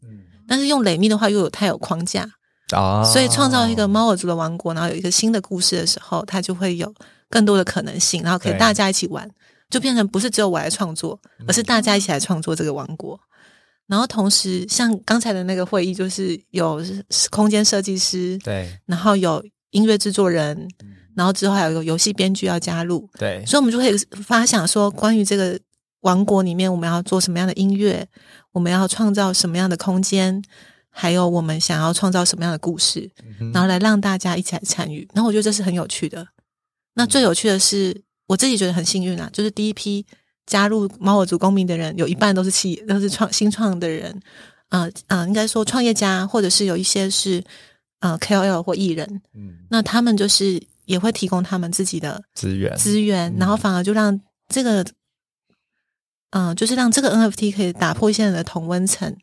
[0.46, 2.28] 但是用雷米的话又有太有框架，
[2.78, 6.92] 啊，所以创造一个猫耳族的王国，然后有一个新的故事的时候，它就会有
[7.28, 9.28] 更多的可能性，然后可以大家一起玩，
[9.70, 13.18] 就变成不是只有我来创作，而是大家一起来创作这个王国。
[13.88, 16.80] 然后同时，像刚才的那个会议，就是有
[17.30, 18.70] 空间设计师，对。
[18.86, 20.66] 然后有音乐制作人，
[21.14, 23.44] 然后之后还有一个游戏编剧要加入，对。
[23.44, 25.58] 所以我们就可以发想说，关于这个
[26.00, 28.06] 王国里面，我们要做什么样的音乐，
[28.52, 30.42] 我们要创造什么样的空间，
[30.94, 33.10] 还有我们想要创造什么样的故事，
[33.52, 35.08] 然后来让大家一起来参与。
[35.14, 36.24] 然后我觉得这是很有趣的。
[36.94, 40.06] 那最有趣的是，我自己觉得很幸运啊，就是第一批
[40.44, 44.20] 加入猫耳族公民的人，有一半都是企业，都是创新创的人，
[44.68, 47.42] 呃呃，应该说创业家，或者是有一些是
[48.00, 49.60] 呃 KOL 或艺人，嗯。
[49.70, 52.76] 那他们就是也会提供他们自己的资源。
[52.76, 54.84] 资源，然后反而就让这个，
[56.30, 59.16] 嗯、就是让这个 NFT 可以打破现在的同温层，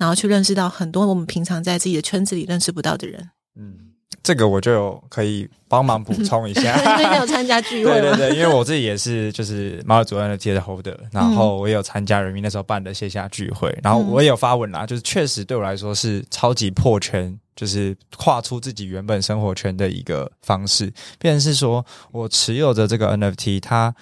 [0.00, 3.30] 然后去认识到很多我们平常在自己的圈子里认识不到的人。
[3.54, 3.74] 嗯，
[4.22, 8.00] 这个我就有可以帮忙补充一下， 因为你有参加聚会？
[8.00, 23.94] 对对对，因为我自己也是就是猫耳族 NFT 的 holder，然后我也有参加人民那时候办的线下聚会，然后我也有发文啦，就是确实对我来说是超级破圈，就是跨出自己原本生活圈的一个方式，变成是说我持有着这个 NFT，它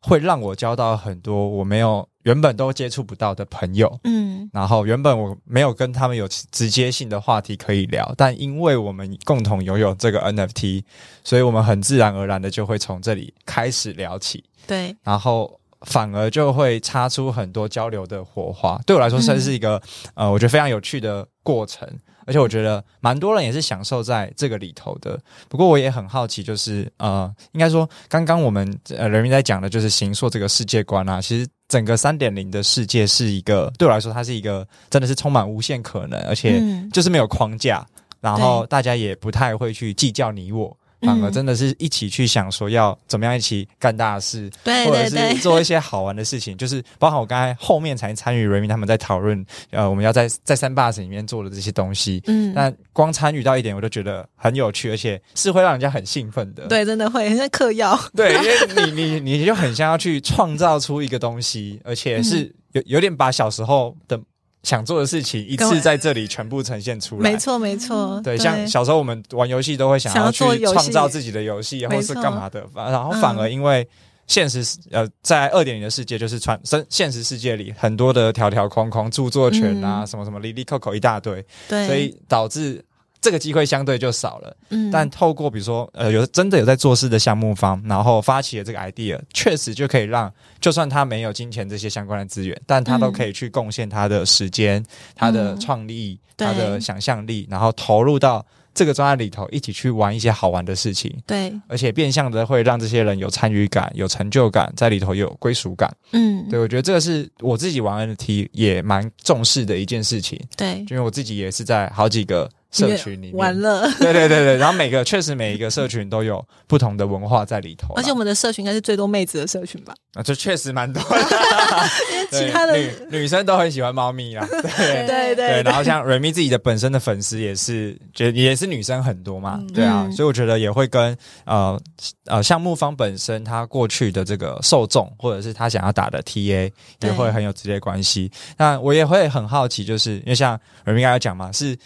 [0.00, 10.82] 会让我交到很多我没有原本都接触不到的朋友，嗯然后原本我没有跟他们有直接性的话题可以聊，但因为我们共同拥有这个 NFT，
[11.24, 18.80] 所以我们很自然而然的就会从这里开始聊起，对，然后反而就会擦出很多交流的火花。
[18.84, 19.80] 对我来说，算是一个、
[20.14, 21.88] 呃，我觉得非常有趣的过程。
[22.30, 25.18] 而且我觉得蛮多人也是享受在这个里头的。
[25.48, 37.84] 不过我也很好奇，就是呃，应该说刚刚我们呃人民在讲的就是行硕这个世界观啊，其实整个三点零的世界是一个对我来说，它是一个真的是充满无限可能，而且嗯就是没有框架，
[38.20, 40.76] 然后大家也不太会去计较你我。
[41.02, 52.22] 反而嗯真的是一起去想说要怎么样一起干大事，对或者是做一些好玩的事情，就是包含我刚才后面才参与 Remy 他们在讨论，呃，我们要在在三 bus 里面做的这些东西。
[52.26, 56.66] 嗯，但光参与到一点，我就觉得很有趣，而且是会让人家很兴奋的。
[56.66, 57.98] 对，真的会很像嗑药。
[58.14, 64.20] 对，因为你 你你就很像要去创造出一个东西，而且是有有点把小时候的
[64.62, 67.30] 想做的事情一次在这里全部呈现出来。
[67.30, 68.20] 没错，没错。
[68.22, 73.88] 对，像小时候我们玩游戏都会想想要去创造自己的游戏，或是干嘛的，反然后反而因为
[74.26, 80.06] 现实呃，在二点零的世界，就是传生现实世界里很多的条条框框、著作权啊，嗯。
[80.06, 82.84] 什么什么里里扣扣一大堆，对，所以导致
[83.20, 84.56] 这个机会相对就少了。
[84.70, 105.92] 嗯，但透过比如说呃有真的有在做事的项目方，然后发起了这个 idea，确实就可以让就算他没有金钱这些相关的资源，但他都可以去贡献他的时间、他的创意、对他的想象力，然后投入到这个专案里头，一起去玩一些好玩的事情，对，而且变相的会让这些人有参与感、有成就感，在里头有归属感。
[106.12, 113.36] 嗯，对我觉得这个是我自己玩 NFT 也蛮重视的一件事情，对，因为我自己也是在好几个社群里面。
[113.36, 113.90] 完了。
[113.98, 119.94] 对对对对，然后每个确实每一个社群都有不同的文化在里头，而且我们的社群应该是最多妹子的社群吧？
[120.14, 121.18] 啊，这确实蛮多的，
[122.12, 130.12] 因为其他的女女生都很喜欢猫咪啦，对对对，然后像 Remy 自己的本身的粉丝也是，觉得也是女生很多嘛，对啊，嗯。
[130.12, 131.80] 所以我觉得也会跟呃
[132.26, 138.30] 呃项目方本身他过去的这个受众，或者是他想要打的 TA 也会很有直接关系。
[138.56, 141.76] 那我也会很好奇，就是因为像 Remy 刚才讲嘛，是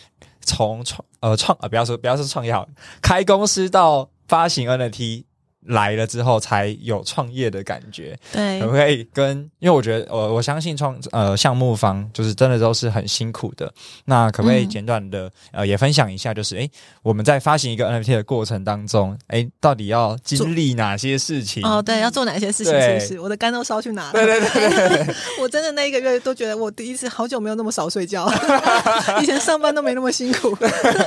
[0.44, 2.68] 从创呃创呃不要说不要说创业好，
[3.02, 5.24] 开公司到发行 NFT
[5.66, 8.18] 来了之后，才有创业的感觉。
[8.32, 9.38] 对可不可以跟？
[9.58, 13.72] 因为我觉得我我相信创呃项目方就是真的都是很辛苦的。
[14.04, 16.34] 那可不可以嗯简短的、呃也分享一下？
[16.34, 16.70] 就是诶
[17.02, 21.64] 我们在发行一个 NFT 的过程当中，诶到底要经历哪些事情？
[21.64, 22.72] 哦，对，要做哪些事情？
[22.72, 23.20] 是对不是？
[23.20, 24.12] 我的肝都烧去哪了？
[24.12, 28.30] 对对对对对， 我真的那一个月都觉得我第一次好久没有那么少睡觉，
[29.22, 30.56] 以前上班都没那么辛苦。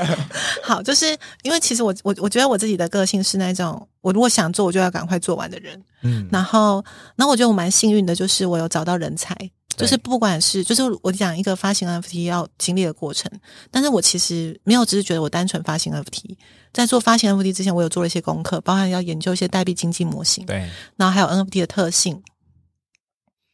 [0.63, 5.81] 好，就是因为其实我我我觉得我自己的个性是那种，我如果想做，我就要赶快做完的人。
[6.03, 6.83] 嗯，然后，
[7.15, 9.36] 然后我觉得我蛮幸运的，就是我有找到人才，
[9.75, 13.31] 就是不管是就是我讲一个发行 NFT 要经历的过程，
[13.71, 16.36] 但是我其实没有只是觉得我单纯发行 NFT，
[16.73, 22.21] 在做发行 NFT 之前，我有做了一些功课，包含要研究一些代币经济模型，对然后还有 NFT 的特性。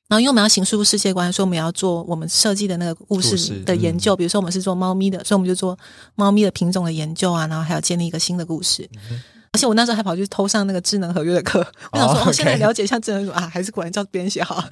[0.09, 4.15] 然后，因为我们要形塑世界观，所以我们要做我们设计的那个故故事事的研究。
[4.15, 5.79] 比如说，我们是做猫咪的，所以我们就做
[6.13, 8.87] 猫咪的品种的研究啊，然后还要建立一个新的故事。
[9.53, 11.59] 而且我那时候还跑去偷上那个智能合约的课，
[11.93, 14.61] 我想说，哦哦，现在了解一下智能合约啊，还是果然叫别人写好，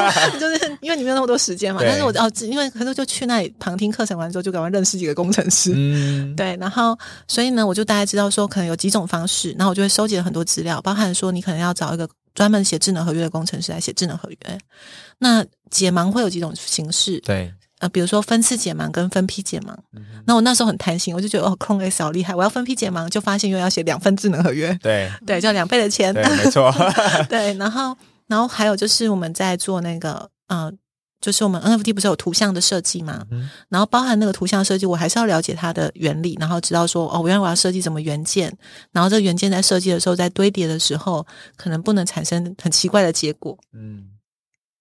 [0.40, 1.80] 就是因为你没有那么多时间嘛。
[1.84, 14.58] 但是我哦，因为可是就去那里旁听课程完之后，就赶快认识几个工程师，嗯，对，然后所以呢，我就大概知道说可能有几种方式，然后我就会收集了很多资料，包含说你可能要找一个专门写智能合约的工程师来写智能合约。
[15.18, 19.74] 那解盲会有几种形式，对，呃，比如说分次解盲跟分批解盲。
[20.26, 26.72] 那我那时候很贪心，我就觉得哦，Clone X 好厉害，我要分批解盲，就发现又要写两份智能合约，对 对，就要两倍的钱，对，没错，
[27.28, 30.72] 对，然后然后还有就是我们在做那个呃。
[31.20, 38.56] 就是我们 NFT 不是有图像的设计嘛，嗯然后包含那个图像设计，我还是要了解它的原理，然后知道说哦，原来我要设计什么元件，
[38.92, 43.58] 然后这个元件在设计的时候，在堆叠的时候，可能不能产生很奇怪的结果。
[43.74, 44.04] 嗯，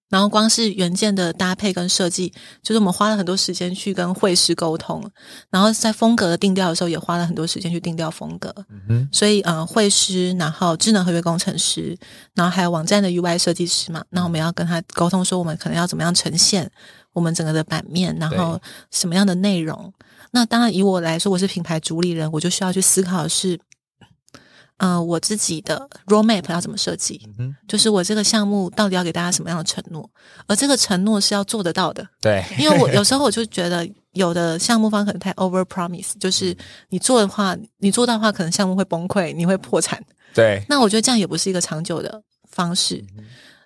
[0.09, 2.31] 然后光是元件的搭配跟设计，
[2.63, 5.03] 就是我们花了很多时间去跟绘师沟通，
[5.49, 8.53] 然后在风格的定调的时候，也花了很多时间去定调风格。
[8.69, 11.97] 嗯哼，所以，呃，绘师，然后智能合约工程师，
[12.35, 16.69] 然后还有网站的 UI 设计师嘛，那我们要跟他沟通说，我们可能要怎么样呈现
[17.13, 18.59] 我们整个的版面，然后
[18.91, 19.93] 什么样的内容。
[20.31, 23.57] 那当然，以我来说，我是品牌主理人，我就需要去思考的是，
[24.77, 30.07] 呃，我自己的 roadmap 要怎么设计，嗯，就是我这个项目到底要给大家什么样的承诺，
[30.45, 32.07] 而这个承诺是要做得到的。
[32.21, 36.55] 对，因为我有时候我就觉得，有的项目方可能太 over promise，就是
[36.89, 39.99] 你做的话，你做到的话，可能项目会崩溃，你会破产。
[40.35, 43.03] 对，那我觉得这样也不是一个长久的方式。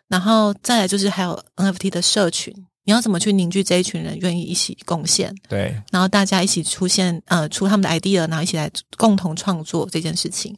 [0.07, 2.53] 然后再来就是还有 NFT 的社群，
[2.85, 10.55] 你要怎么去凝聚这一群人愿意一起贡献，对，然后大家一起出现呃出他们的 idea，然后一起来共同创作这件事情。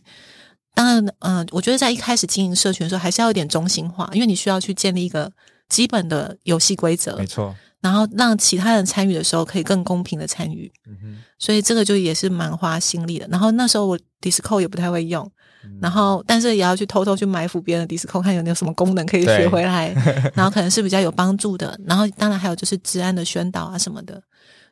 [0.73, 5.31] 当然，嗯、我觉得在一开始经营社群的时候，还是要有点中心化，因为你需要去建立一个
[5.69, 10.71] 基本的游戏规则没，错，然后让其他人参与的时候可以更公平的参与。
[10.87, 13.27] 嗯哼，所以这个就也是蛮花心力的。
[13.29, 15.23] 然后那时候我 Discord 也不太会用，
[15.63, 19.93] 嗯然后但是也要去偷偷去埋伏别人的 Discord，看有没有什么功能可以学回来，
[20.33, 21.79] 然后可能是比较有帮助的。
[21.85, 24.21] 然后当然还有就是治安的宣导啊什么的，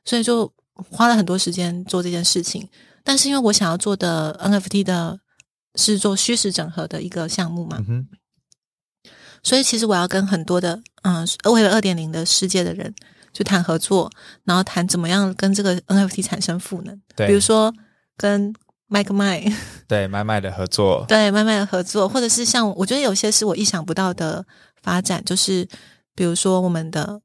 [0.03, 0.51] 所以就
[0.89, 2.67] 花了很多时间做这件事情。
[3.03, 5.19] 但是因为我想要做的 NFT 的
[5.75, 8.07] 是做虚实整合的一个项目嘛，嗯哼，
[9.43, 12.93] 所以其实我要跟很多的嗯，为了二点零的世界的人
[13.34, 14.12] 去谈合作，
[14.43, 17.01] 然后谈怎么样跟这个 NFT 产生赋能。
[17.15, 17.73] 对，比如说
[18.17, 18.53] 跟
[18.89, 19.43] Mike 麦
[19.88, 24.45] 对麦麦的合作，对麦麦的合作，或者是像我觉得有些是我意想不到的
[24.81, 25.67] 发展，就是
[26.13, 27.21] 比如说我们的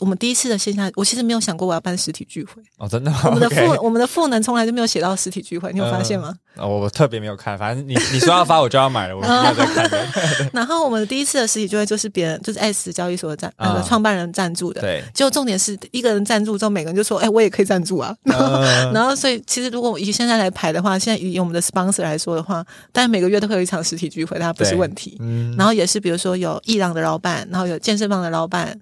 [0.00, 6.34] 我们第一次的线下，我其实没有想过我要办实体聚会，哦，真的吗，我们的 赋我们的赋能从来就没有写到实体聚会，你有发现吗？
[6.56, 9.22] 哦我特别没有看，反正你你说要发我就要买了，我。
[10.52, 25.16] 然后我们第一次的实体聚会就是别人就是 S 交易所的赞那个啊创办人赞助的，对，就重点是一个人赞助之后，每个人就说：“哎、我也可以赞助啊。”然后，嗯然后所以其实如果以现在来排的话，现在以我们的 sponsor 来说的话，但然每个月都会有一场实体聚会，它不是问题。
[25.20, 28.78] 嗯，然后也是比如说有伊朗的老板，然后有健身房的老板，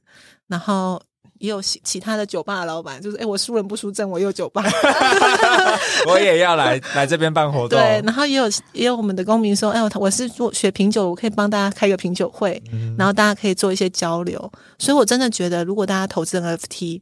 [0.48, 1.00] 然后
[1.38, 4.62] 也有其其他的酒吧的老板，就是哎、我输人不输阵，我也有酒吧。
[6.08, 14.52] 我也要来 来这边办活动，对，然后也有也有我们的公民说：“哎，我我是做学品酒，我可以帮大家开个品酒会。”嗯然后大家可以做一些交流。
[14.78, 17.00] 所以我真的觉得，如果大家投资 NFT，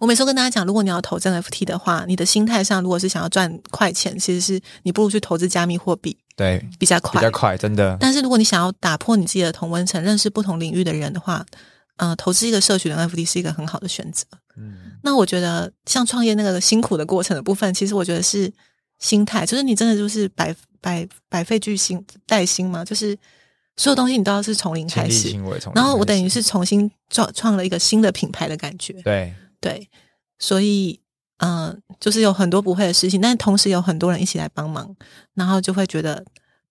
[0.00, 7.20] 我每次都跟大家讲，如果你要投资 NFT 的话，你的心态上如果是想要赚快钱，其实是你不如去投资加密货币对，比较快。
[7.20, 11.44] 比较快，真的，但是如果你想要打破你自己的同温层，认识不同领域的人的话，
[11.98, 14.26] 呃，投资一个社群的 NFT 是一个很好的选择。
[14.56, 18.52] 嗯，那我觉得像创业那个辛苦的过程的部分，其实我觉得是
[18.98, 23.16] 心态，就是你真的就是百百百废俱兴待新嘛，就是
[23.76, 25.36] 所有东西你都要是从零开始。
[25.74, 29.88] 然后我等于是重新创创了一个新的品牌的感觉，对，对，
[30.38, 30.98] 所以
[31.38, 34.94] 嗯、就是有很多不会的事情，但同时有很多人一起来帮忙，
[35.34, 36.24] 然后就会觉得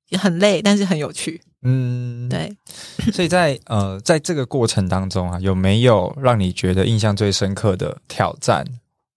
[0.10, 1.42] 也很累，但是很有趣。
[1.64, 2.30] 嗯，。
[2.30, 2.56] 对，
[3.12, 8.66] 所以在呃，在这个过程当中啊，有没有让你觉得印象最深刻的挑战？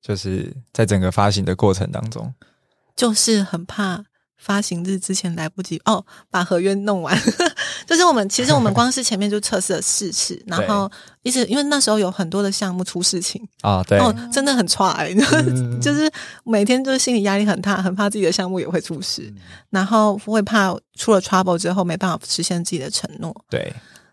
[0.03, 2.32] 就是在整个发行的过程当中，
[2.97, 4.03] 就是很怕
[4.41, 7.16] 发行日之前来不及哦，把合约弄完。
[7.86, 10.91] 就是我们其实我们 光是前面就测试了四次，然后
[11.22, 16.11] 一直因为那时候有很多的项目出事情，啊，对，哦，真的很差、欸，嗯 就是
[16.45, 19.32] 每天就是心理压力很大，很怕自己的项目也会出事，
[19.68, 23.34] 然后会怕出了 trouble 之后没办法实现自己的承诺。
[23.51, 23.72] 对，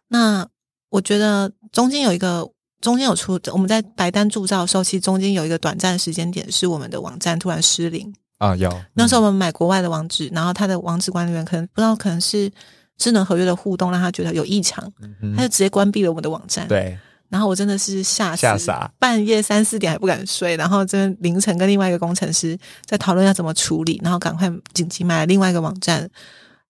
[0.09, 0.45] 那
[0.89, 2.47] 我觉得中间有一个，
[2.81, 8.13] 中间有出我们在白单铸造的时候，其实中间有一个短暂的时间点是我们的网站突然失灵。
[8.37, 12.51] 啊，有那时候我们买国外的网址，然后他的网址管理员可能不知道，可能是
[12.97, 16.97] 智能合约的互动让他觉得有异常，嗯他就直接关闭了我们的网站。，对，
[17.29, 26.09] 然后我真的是吓死吓傻，半夜三四点还不敢睡，然后这边凌晨跟另外一个工程师在讨论要怎么处理，然后赶快紧急买了另外一个网站，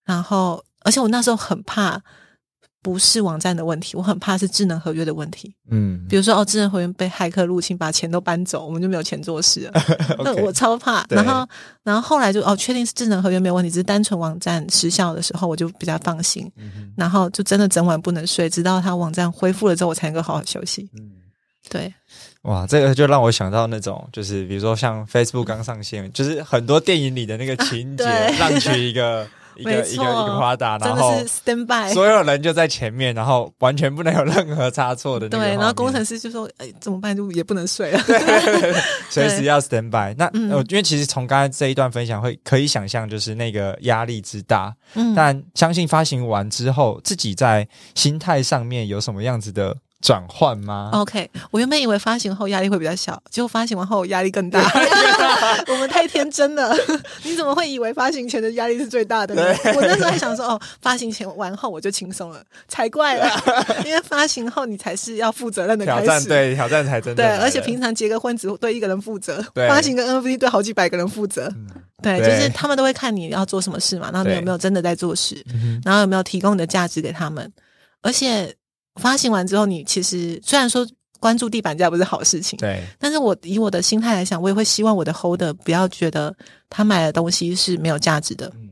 [0.05, 2.01] 然后而且我那时候很怕
[2.87, 9.73] 不是网站的问题，我很怕是智能合约的问题，嗯比如说哦，智能合约被骇客入侵，把钱都搬走，我们就没有钱做事了。
[10.23, 11.05] 那我超怕。
[11.09, 11.45] 然后，
[11.83, 16.49] 然后后来就哦，确定是智能合约没有问题，只是单纯网站失效的时候，我就比较放心。
[16.55, 20.89] 嗯然后就真的整晚不能睡，直到他网站恢复了之后，我才能够好好休息。
[20.93, 21.11] 嗯
[21.69, 21.93] 对，
[22.43, 29.27] 哇，这个就让我想到那种，就是比如说像 Facebook 刚上线，就是很多电影里的那个情节， 对让取一个
[29.57, 31.93] 一个一个一个 Prada，真然后 stand by。
[31.93, 37.15] 所有人就在前面，然后完全不能有任何差错的那个对，然后工程师就说：“哎，怎么办？
[37.15, 37.99] 就也不能睡了。
[39.09, 40.15] 随时要 stand by。
[40.17, 54.61] 那因为其实从刚才这一段分享会可以想象，就是那个压力之大。”嗯，但相信发行完之后，自己在心态上面有什么样子的转换吗？OK，我原本以为发行后压力会比较小，结果发行完后压力更大。
[55.67, 56.75] 我们太天真了，
[57.23, 59.43] 你怎么会以为发行前的压力是最大的呢？
[59.75, 63.29] 我那时候还想说，哦，发行前完后我就轻松了，才怪了，
[63.85, 66.07] 因为发行后你才是要负责任的挑开始。
[66.07, 71.51] 战对挑战才真的对，而且平常结个婚只对一个人负责，对发行跟 NFT 对好几百个人负责。
[72.03, 77.51] 对，就是他们都会看你要做什么事嘛，然后你有没有真的在做事，嗯然后有没有提供你的价值给他们。
[78.03, 78.53] 而且
[78.97, 80.87] 发行完之后，你其实虽然说
[81.19, 86.35] 关注地板价不是好事情，对但是我以我的心态来想，我也会希望我的 holder 不要觉得
[86.69, 88.51] 他买的东西是没有价值的。
[88.55, 88.69] 嗯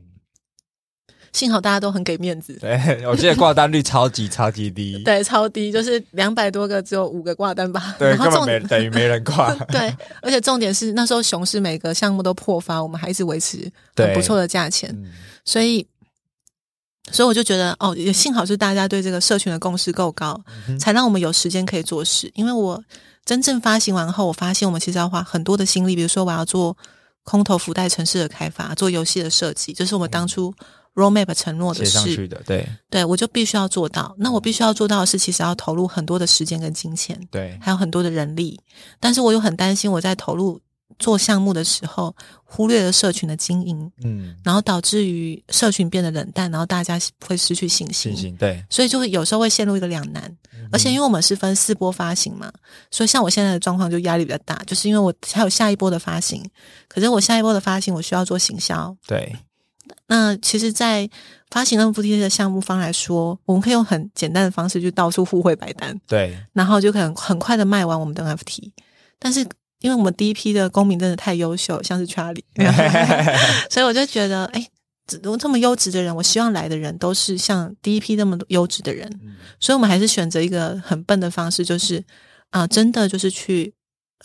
[1.32, 7.94] 幸好大家都很给面子，对， 我记得挂单率超级超级低， 对，超低，就是两百多个只有五个挂单吧。
[7.98, 9.54] 对，然后根本重没等于没人挂。
[9.68, 15.12] 对，而且重点是那时候熊市每个项目都破发，我们还一直维持很不错的价钱，嗯
[15.44, 15.86] 所以。
[17.12, 22.30] 所以我就觉得，哦，也幸好是大家对这个社群的共识够高，哼才让我们有时间可以做事。
[22.34, 22.82] 因为我
[23.24, 26.76] 真正发行完后，我发现我们其实要花很多的心力，比如说我要做
[27.24, 30.54] 空投福袋城市的开发，做游戏的设计，这是我们当初
[30.94, 31.90] roadmap 承诺的事。
[31.90, 34.14] 写上去的，对对我就必须要做到。
[34.18, 38.60] 那我必须要做到的是，其实要投入很多的时间跟金钱，对还有很多的人力。
[39.00, 40.60] 但是我又很担心，我在投入
[40.98, 48.14] 做项目的时候，忽略了社群的经营，嗯，然后导致于社群变得冷淡，然后大家会失去信心。
[48.14, 50.34] 信心对，所以就会有时候会陷入一个两难，
[50.72, 52.52] 而且因为我们是分四波发行嘛，
[52.90, 56.42] 所以像我现在的状况就压力比较大，就是因为我还有下一波的发行，
[56.88, 58.96] 可是我下一波的发行我需要做行销。
[59.06, 59.34] 对
[60.08, 61.08] 那其实，在
[61.50, 68.72] 发行 NFT 的项目方来说，我们可以用很简单的方式就到处互惠白单，对然后就可能很快的卖完我们的 NFT。
[69.18, 69.46] 但是
[69.80, 72.42] 因为我们第一批的公民真的太优秀，像是 Charlie，
[73.70, 74.66] 所以我就觉得，哎，
[75.06, 79.10] 这这么优质的人，我希望来的人都是像第一批那么优质的人。
[79.60, 82.02] 所以我们还是选择一个很笨的方式，就是
[82.50, 83.74] 啊、真的就是去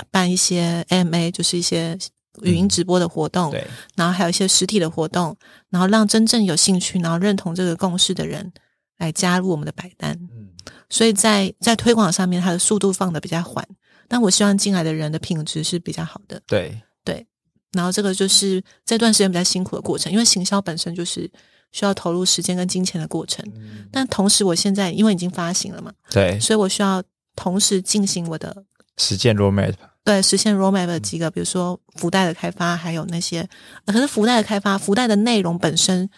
[0.09, 1.97] 办一些 AMA，就是一些
[2.41, 5.35] 语音直播的活动，对然后还有一些实体的活动，
[5.69, 8.53] 然后让真正有兴趣，然后认同这个共识的人
[8.97, 10.13] 来加入我们的百单。
[10.33, 10.47] 嗯
[10.89, 13.65] 所以在在推广上面，它的速度放的比较缓，
[14.11, 16.41] 但我希望进来的人的品质是比较好的。
[16.45, 16.77] 对。
[17.05, 17.25] 对。
[17.71, 21.31] 然后这个就是这段时间比较辛苦的过程，因为行销本身就是
[21.71, 23.45] 需要投入时间跟金钱的过程。
[23.55, 23.87] 嗯。
[23.89, 27.01] 但同时，我现在因为已经发行了嘛，对，所以我需要
[27.37, 28.65] 同时进行我的
[28.97, 33.47] 实践 roadmap 对实现 roadmap 的几个，比如说福袋的开发，还有那些，
[33.85, 36.09] 呃可是福袋的开发，福袋的内容本身，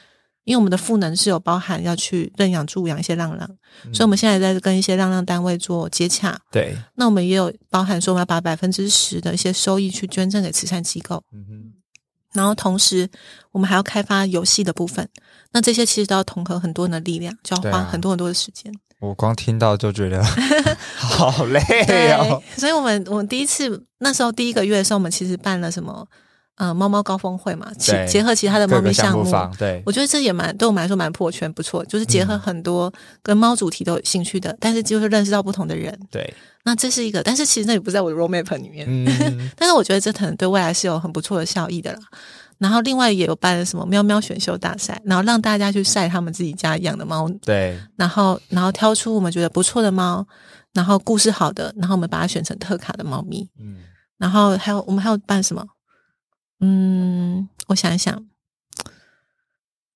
[0.43, 3.47] 因为我们的赋能是有包含要去认养助养一些浪浪，
[3.93, 6.37] 所以我们现在在跟一些浪浪单位做接洽。
[6.51, 11.23] 对，那我们也有包含说，我们要把百分之十的一些收益去捐赠给慈善机构。
[11.31, 11.73] 嗯哼
[12.33, 13.07] 然后同时
[13.51, 15.07] 我们还要开发游戏的部分，
[15.51, 18.73] 那这些其实都要统合很多人的力量，就要花很多很多的时间。
[18.99, 20.23] 我光听到就觉得
[20.97, 21.61] 好累
[22.13, 22.41] 哦。
[22.57, 26.07] 所以我们我们第一次那时候第一个月的时候，我们其实办了什么
[26.55, 29.23] 呃猫猫高峰会嘛，其结合其他的猫咪项目。
[29.23, 32.91] 目对我觉得这也蛮对我们来说蛮破圈，不错，就是结合很多
[33.21, 35.97] 跟猫主题都有兴趣的，但是就是认识到不同的人。
[36.11, 36.33] 对，
[36.63, 38.85] 那这是一个，但是其实那也不在我的 roadmap 里面。
[38.87, 41.99] 嗯， 但是我觉得这可能对未来是有很不错的效益的啦。
[42.59, 50.25] 然后另外也有办了什么喵喵选秀大赛，然后让大家去晒他们自己家养的猫，对，然后然后挑出我们觉得不错的猫，
[50.71, 53.49] 然后故事好的，然后我们把它选成特卡的猫咪。
[53.59, 53.77] 嗯，
[54.17, 55.65] 然后还有我们还有办什么？
[56.63, 58.25] 嗯，我想一想。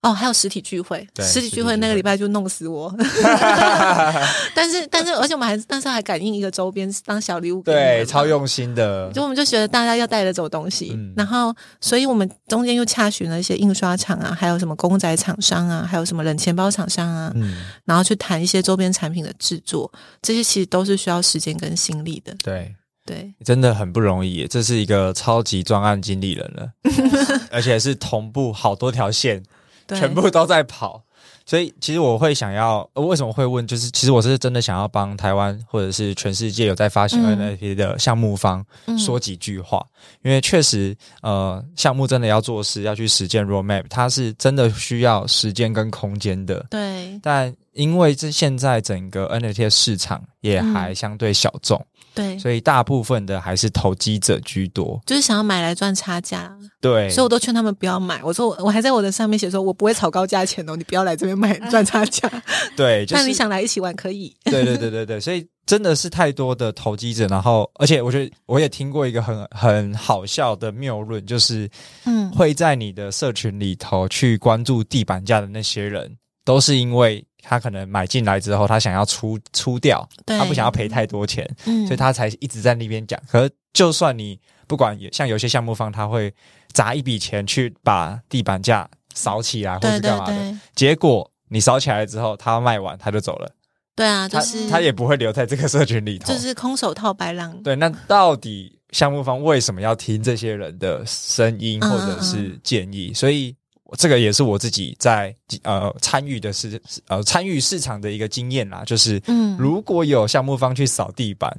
[0.03, 2.95] 哦，还有实体聚会，实体聚会那个礼拜就弄死我。
[4.55, 19.91] 但是但是，而且我们还那时候还感应一个周边当小礼物给对，超用心的，就我们就觉得大家要带着走东西，嗯然后，所以我们中间又洽询了一些印刷厂啊，还有什么公仔厂商啊，还有什么冷钱包厂商啊，嗯，然后去谈一些周边产品的制作，
[20.22, 22.34] 这些其实都是需要时间跟心力的。
[22.43, 22.74] 对，
[23.08, 26.70] 对，真的很不容易耶，这是一个超级专案经理人了，
[27.49, 29.41] 而且是同步好多条线，
[29.88, 31.01] 全部都在跑。
[31.45, 33.66] 所以其实我会想要，呃为什么会问？
[33.66, 39.82] 就是其实我是真的想要帮台湾或者是全世界有在发行嗯 NFT 的项目方嗯说几句话，
[40.24, 46.66] 因为确实，呃，项目真的要做事，要去实践 roadmap，它是真的需要时间跟空间的。
[46.70, 51.82] 对但因为这现在整个 NFT 的市场也还相对小众，
[52.18, 54.99] 对，所以大部分的还是投机者居多。
[55.05, 56.51] 就是想要买来赚差价，
[56.82, 58.22] 对，所以我都劝他们不要买。
[58.24, 62.30] 我说我我还在我的上面写说，我不会炒高价钱哦，你不要来这边买赚差价。
[62.76, 64.36] 对，就是但你想来一起玩可以。
[64.45, 71.70] 对对对对对， 所以真的是太多的投机者，然后而且我觉得我也听过一个很很好笑的谬论，就是
[72.05, 76.18] 嗯，会在你的社群里头去关注地板价的那些人，
[76.48, 83.20] 都是因为他可能买进来之后，他想要出出掉，他不想要赔太多钱，嗯所以他才一直在那边讲。
[83.30, 86.34] 可是就算你不管有像有些项目方，他会
[86.72, 93.52] 砸一笔钱去把地板价扫起来，或对对是干嘛的，对结果你扫起来之后，他卖完他就走了。
[93.93, 96.32] 对啊，就他是他也不会留在这个社群里头。
[96.32, 97.62] 就是空手套白狼。
[97.62, 103.14] 对，那到底项目方为什么要听这些人的声音嗯或者是建议？
[103.14, 103.54] 所以
[103.97, 105.33] 这个也是我自己在
[105.63, 111.55] 呃参与的市呃参与市场的一个经验啦，就是嗯如果有项目方去扫地板，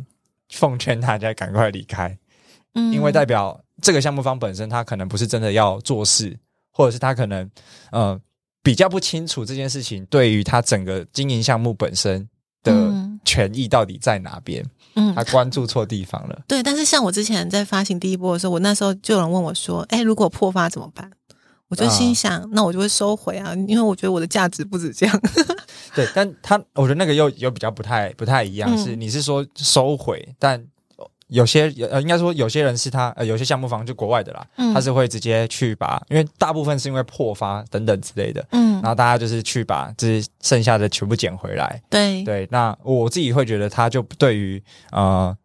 [0.51, 2.17] 奉劝大家赶快离开，
[2.75, 6.37] 嗯因为代表这个项目方本身他可能不是真的要做事，
[6.71, 7.51] 或者是他可能
[7.93, 8.21] 呃
[8.63, 12.29] 比较不清楚这件事情对于他整个经营项目本身
[12.63, 14.65] 的嗯权益到底在哪边，
[14.95, 16.43] 嗯他关注错地方了。
[16.47, 21.11] 对，但是像我之前在发行第一波的时候，我那时候就有人问我说：“哎，如果破发怎么办？”
[21.69, 25.21] 我就心想，那我就会收回啊，因为我觉得我的价值不止这样。
[25.95, 30.65] 对，但他我觉得那个又又比较不太不太一样，嗯是你是说收回，但
[31.29, 41.83] 有些呃应该说有些人是他呃有些项目方就国外的啦，嗯他是会直接去把，因为大部分是因为破发等等之类的，嗯然，后大家就是去把这剩下的全部捡回来。
[41.91, 44.63] 对，对，那我自己会觉得他就对于
[44.93, 45.37] 呃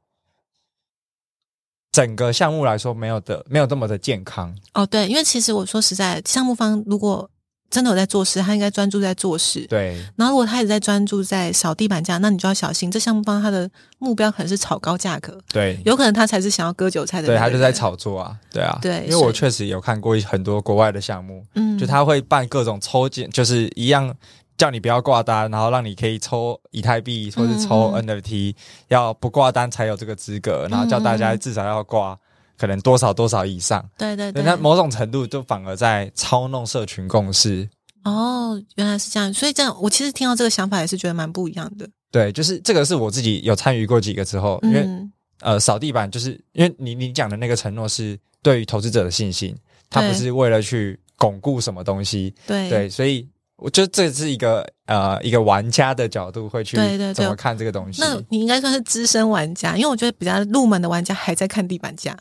[1.93, 4.53] 整个项目来说没有的没有这么的健康。
[4.73, 7.29] 哦对，因为其实我说实在，项目方如果
[7.69, 9.65] 真的有在做事，他应该专注在做事。
[9.67, 13.69] 对然后如果他一直在专注在扫地板价，那你就要小心，这项目方他的
[13.99, 24.15] 目标可能是炒高价格，对有可能他才是想要割韭菜的那对，他就在炒作啊，对啊，对因为我确实有看过很多国外的项目，嗯，就他会办各种抽奖，就是一样
[24.57, 28.55] 叫你不要挂单，然后让你可以抽以太币或是抽嗯 NFT，、
[28.87, 32.17] 要不挂单才有这个资格，然后叫大家至少要挂
[32.57, 33.83] 可能多少多少以上。
[33.97, 37.67] 对，对对对，那某种程度就反而在操弄社群共识。
[38.03, 41.89] 哦，原来是这样，所以这样我其实听到这个想法也是觉得蛮不一样的。
[42.11, 49.55] 对，就是这个是我自己有参与过几个之后，因为、嗯，呃扫地板就是因为你你讲的那个承诺是对于投资者的信心，
[49.89, 53.27] 他不是为了去巩固什么东西，对对，所以
[53.57, 58.01] 我觉得这是一个呃一个玩家的角度会去对对对怎么看这个东西。
[58.01, 62.17] 那你应该算是资深玩家，因为我觉得比较入门的玩家还在看地板价，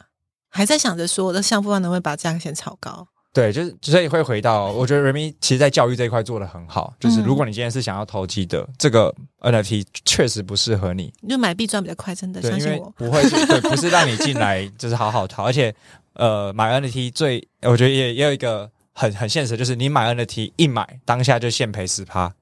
[0.48, 3.08] 还在想着说的项目方能不能把价格先炒高。
[3.34, 12.92] 对，就是所以会回到，我觉得 Remy 其实在教育这一块做的很好，就是嗯如果你今天是想要投机的，这个 NFT 确实不适合你，就买币赚比较快，真的相信我。
[12.94, 15.74] 不会是 对，不是让你进来就是好好淘，而且
[16.12, 22.32] 呃买 NFT 最我觉得也也有一个很很现实，就是你买 NFT 一买当下就现赔十趴。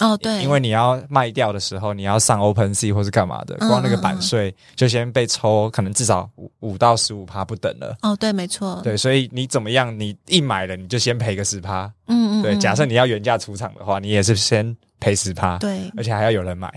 [0.00, 7.96] 哦，对，因为你要卖掉的时候，你要上 Open Sea 或是干嘛的，嗯光那个版税就先被抽，可能至少五五到十五趴不等了。
[8.02, 9.96] 哦，对，没错，对，所以你怎么样？
[9.96, 11.84] 你一买了你就先赔个十趴。
[12.08, 16.68] 嗯嗯，对，嗯假设你要原价出厂的话，你也是先赔十趴，对，而且还要有人买。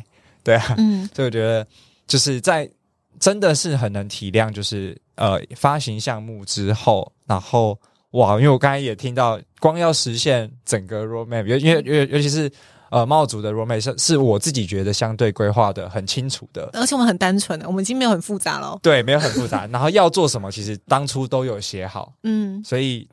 [0.43, 1.65] 对啊，嗯 所以我觉得
[2.05, 2.69] 就是在
[3.19, 7.75] 真的是很能体谅，就是呃发行项目之后，然后
[8.17, 12.51] 哇，因为我刚才也听到，光要实现整个 roadmap，尤因为尤尤其是
[12.89, 16.69] 呃帽族的 roadmap 是是我自己觉得相对规划的很清楚的。
[16.73, 18.79] 而且我们很单纯的，我们已经没有很复杂了哦。
[18.81, 23.07] 对，没有很复杂，然后要做什么，其实当初都有写好， 嗯，所以，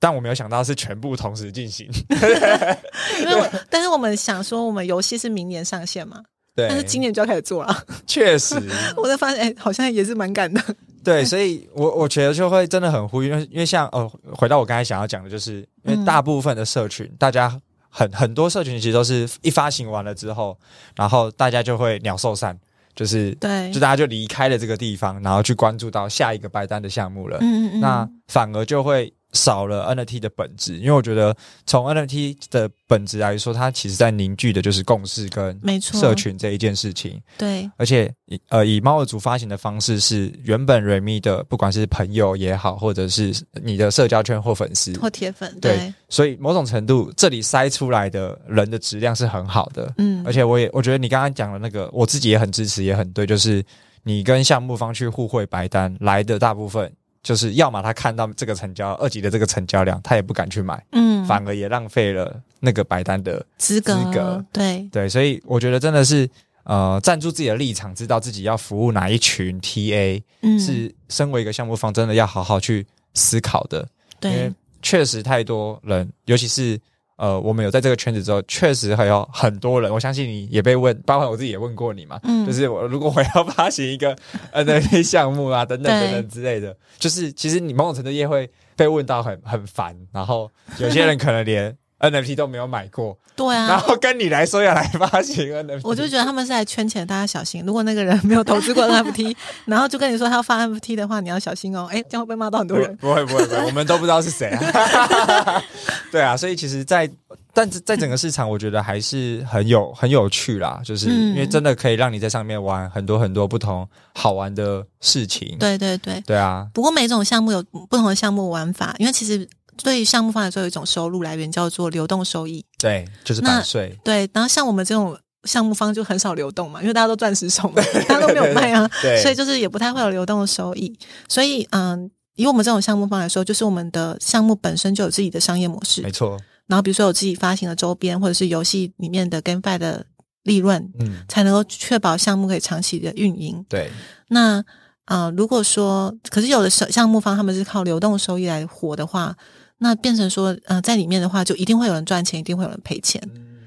[0.00, 1.86] 但我没有想到是全部同时进行。
[3.20, 6.22] 因为我，但是我们想说，我们游戏是明年上线嘛，
[6.58, 7.84] 对，但是今年就要开始做了。
[8.04, 8.56] 确实，
[8.96, 10.60] 我在发现，哎、好像也是蛮赶的。
[11.04, 20.58] 对，所以我我觉得就会真的很呼吁，因为因为像哦，回到我刚才想要讲的，就是因为嗯大部分的社群，大家很很多社群其实都是一发行完了之后，
[20.96, 22.58] 然后大家就会鸟兽散，
[22.96, 27.38] 就是对就，大家就离开了这个地方，然后去关注到下一个白单的项目了。
[27.40, 37.20] 嗯嗯嗯，那反而就会少了 NFT 的本质，因为我觉得从 NFT 的本质来说，它其实在凝聚的就是共识跟社群这一件事情。
[37.36, 49.92] 对，而且以呃以猫儿族发行的方式是原本 Remy 的，不管是朋友也好，或者是你的社交圈或粉丝，或铁粉，对对，所以某种程度这里筛出来的人的质量是很好的。
[49.98, 53.62] 嗯，而且我也我觉得你刚刚讲的那个，我自己也很支持，也很对，就是
[54.04, 56.90] 你跟项目方去互惠白单来的大部分。
[57.28, 66.26] 就是要么他看到这个成交二级的这个成交量，他也不敢去买，嗯，反而也浪费了那个白单的资格，资格对，对，所以我觉得真的是
[66.64, 73.86] 呃，站住自己的立场，知道自己要服务哪一群 TA，、嗯，是身为一个项目方，真的要好好去思考的。
[74.22, 76.80] 因为对，确实太多人，尤其是
[77.18, 82.46] 呃，我们有在这个圈子之后，确实还有很多人，我相信你也被问，包括我自己也问过你嘛，嗯。
[82.46, 84.16] 就是我如果我要发行一个
[84.54, 90.48] NFT 项目啊，等等等等之类的，就是其实你某种程度也会被问到很很烦，然后
[90.78, 93.78] 有些人可能连 NFT 都没有买过，对啊然啊。
[93.78, 97.64] 后跟你来说要来发行 NFT，我就觉得他们是来圈钱，大家小心。
[97.66, 99.34] 如果那个人没有投资过 NFT，
[99.66, 101.88] 然后就跟你说他要发 NFT 的话，你要小心哦。
[101.90, 102.96] 哎，这样会被骂到很多人。
[102.96, 105.62] 不会不会不会，我们都不知道是谁啊。
[106.12, 107.10] 对啊，所以其实在，
[107.52, 115.56] 但是在整个市场，我觉得还是很有很有趣啦，就是嗯因为真的可以让你在上面玩很多很多不同好玩的事情。
[115.58, 119.46] 对对对，对啊，不过每种项目有不同的项目玩法，因为其实
[119.82, 122.64] 对于项目方来说，有一种收入来源叫做流动收益。
[122.78, 123.98] 对，就是那版税。
[124.04, 130.96] 对，然后像我们这种项目方就很少流动嘛，因为大家都钻石手嘛，大家都没有卖啊，对，所以就是也不太会有流动的收益。
[131.28, 136.38] 所以嗯，以我们这种项目方来说，就是我们的项目本身就有自己的商业模式没，错。
[136.66, 140.04] 然后比如说有自己发行的周边，或者是游戏里面的 GameFi 的
[140.42, 143.64] 利润，嗯，才能够确保项目可以长期的运营。
[143.68, 143.90] 对，
[144.28, 144.62] 那
[145.06, 149.34] 呃，如果说，可是有的项项目方他们是靠流动收益来活的话，
[149.78, 153.22] 那变成说，呃，在里面的话，就一定会有人赚钱，一定会有人赔钱，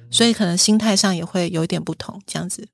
[0.10, 2.68] 所以可能心态上也会有一点不同，这样子。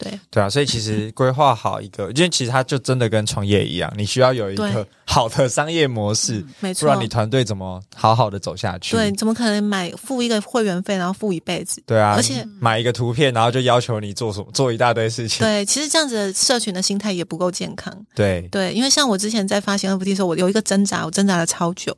[0.00, 6.98] 对，对啊，所以其实规划好一个，因为其实它就真的跟创业一样，你需要有一个好的商业模式，没错不然。
[6.98, 8.96] 你团队怎么好好的走下去？
[8.96, 11.82] 对，怎么可能买付一个会员费，然后付一辈子？
[11.86, 15.46] 对啊，而且买一个图片，然后就要求你做什么，做一大堆事情。
[15.46, 17.94] 对，其实这样子的社群的心态也不够健康。
[18.14, 21.94] 对对，因为像我之前在发行 NFT 的时候，我有一个挣扎，我挣扎了超久，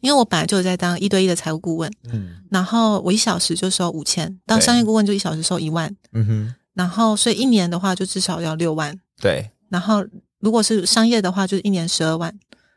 [0.00, 10.04] 因为我本来就有在当一对一的财务顾问，嗯然后我一小时就收五千，当商业顾问就一小时收一万，嗯哼，然后所以一年的话就至少要六万，对，然后
[10.40, 12.36] 如果是商业的话，就是一年十二万。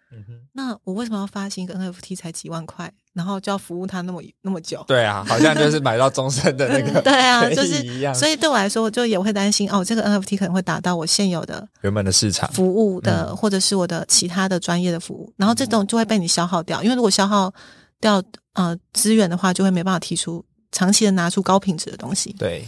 [0.10, 4.82] 嗯哼，那我为什么要发行一个 NFT 才几万块，然后就要服务他那么那么久？
[4.88, 17.54] 对啊，好像就是买到终身的那个对啊，就是一样，所以对我来说，我就也会担心哦，这个 NFT 可能会打到我现有的原本的市场，服务的，嗯或者是我的其他的专业的服务，然后这种就会被你消耗掉，因为如果消耗
[18.00, 18.24] 掉
[18.54, 22.34] 呃资源的话，就会没办法提出长期的拿出高品质的东西。
[22.40, 22.66] 对，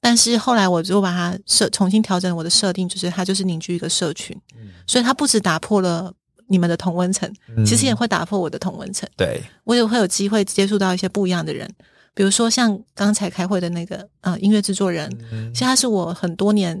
[0.00, 4.68] 但是后来我就把它设重新调整我的设定，就是它就是凝聚一个社群，嗯。
[4.86, 6.12] 所以它不止打破了
[6.48, 11.70] 你们的同温层，嗯其实也会打破我的同温层，对，我也会有机会接触到一些不一样的人，
[12.14, 15.52] 比如说像刚才开会的那个呃音乐制作人，嗯。
[15.52, 16.80] 其实他是我很多年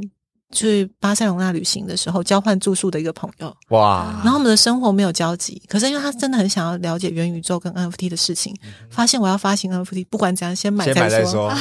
[0.52, 8.54] 去巴塞隆纳旅行的时候交换住宿的一个朋友，哇，然后我们的生活没有交集，可是因为他真的很想要了解元宇宙跟 NFT 的事情，
[8.90, 11.52] 发现我要发行 NFT，不管怎样先买先买再说，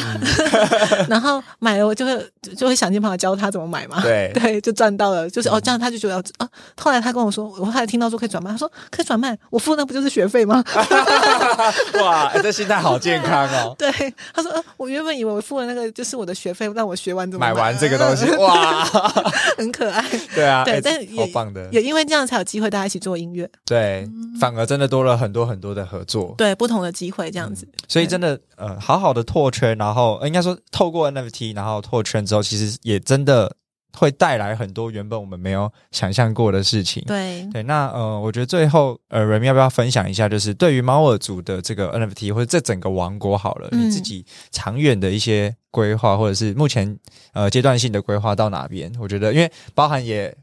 [1.08, 4.32] 然后买了我就会就会想尽办法教他怎么买嘛，对。
[4.40, 6.48] 对，就赚到了，就是哦这样他就觉得啊，
[6.80, 10.64] 后来他跟我说，我后来听到说可以转卖，他说可以转卖，我付那不就是学费吗？
[12.02, 13.76] 哇，哎这心态好健康哦。
[13.78, 13.92] 对，
[14.34, 18.79] 他说呃我原本以为我付了那个就是我的学费，让我学完怎么买完这个东西，哇，
[19.58, 20.04] 很可爱，
[20.34, 24.08] 对啊，对，哎但也好棒的，也因为这样才有机会大家一起做音乐，对，
[24.40, 26.34] 反而真的多了很多很多的合作。
[26.38, 33.52] 对不同的机会这样子，所以真的，呃，好好的拓圈，然后呃应该说透过 NFT，然后拓圈之后，其实也真的
[33.98, 37.04] 会带来很多原本我们没有想象过的事情。
[37.08, 37.48] 对。
[37.52, 46.98] 对，那呃，我觉得最后呃，瑞米要不要分享一下，就是对于猫耳族的这个 NFT 或者这整个王国好了，嗯你自己长远的一些规划，或者是目前
[47.34, 48.92] 呃阶段性的规划到哪边？
[49.00, 50.36] 我觉得，因为包含也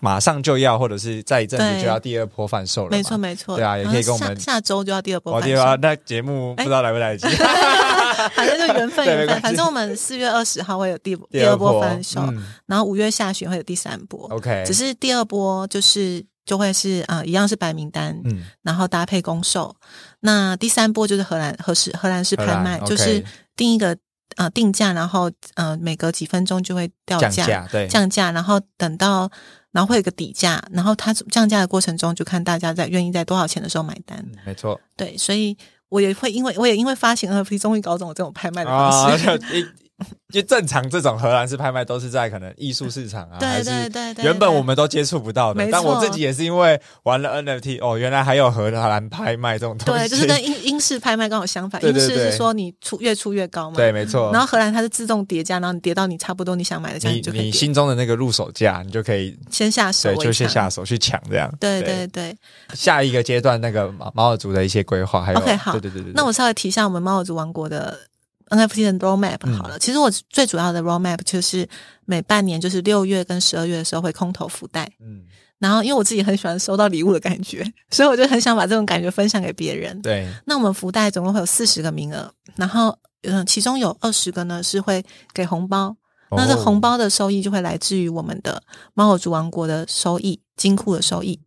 [0.00, 7.28] 马上就要，或者是再一阵子就要第二波贩售了，没错没错，对啊也可以跟我们下下周就要第二波哦，贩售，第二那节目不知道来不来得及。
[8.34, 11.72] 反正就缘分缘分，反正我们四月二十号会有第第第二波。
[11.72, 12.44] 波翻售，嗯。
[12.66, 14.26] 然后五月下旬会有第三波。
[14.30, 19.74] ，OK，只是第二波就是就会是啊、呃一样是白名单，嗯，然后搭配公售。
[20.20, 23.22] 那第三波就是荷兰荷式荷兰式拍卖，就是
[23.54, 23.96] 定一个
[24.36, 29.30] 呃定价，然后呃每隔几分钟就会掉降价对，降价，然后等到
[29.72, 34.18] 然后会有个底价，然后它降价的过程中就看大家在愿意在多少钱的时候买单。
[34.18, 34.80] 嗯没错。
[34.96, 35.56] 对，所以
[35.88, 39.24] 我也会因为我也因为发行 NFT，终于搞懂我这种拍卖的方啊，式。
[39.24, 39.66] 就一
[40.32, 52.16] 就正常这种荷兰式拍卖都是在可能艺术市场啊，还对是对对对，原本我们都接触不到的，但我自己也是因为玩了 NFT，哦，原来还有荷兰拍卖这种东西，对，就是跟英英式拍卖刚好相反，对对对。
[52.16, 54.30] 英式是说你出越出越高嘛，对，没错。
[54.32, 61.52] 然后荷兰它是自动叠加，然后你叠到你差不多你想买的价，你你心中的那个入手价，你就可以先下手对，就先下手去抢这样。
[61.58, 62.06] 对对。
[62.08, 62.34] 对，
[62.74, 65.72] 下一个阶段那个猫猫尔族的一些规划，还有 OK，好。
[65.72, 67.96] 对对对对，那我稍微提一下我们猫耳族王国的
[68.48, 69.78] NFT 的 roadmap 嗯好了。
[69.78, 71.68] 其实我最主要的 roadmap 就是
[72.04, 74.90] 每半年，就是六月跟十二月的时候会空投福袋。
[75.00, 75.22] 嗯，
[75.58, 80.00] 然后因为我自己很喜欢收到礼物的感觉， 所以我就很想把这种感觉分享给别人。
[80.02, 85.96] 对，那我们福袋总共会有四十个名额，然后嗯，其中有二十个呢是会给红包。
[86.30, 91.40] 那这哦红，包的收益就会来自于我们的猫耳族王国的收益，金库的收益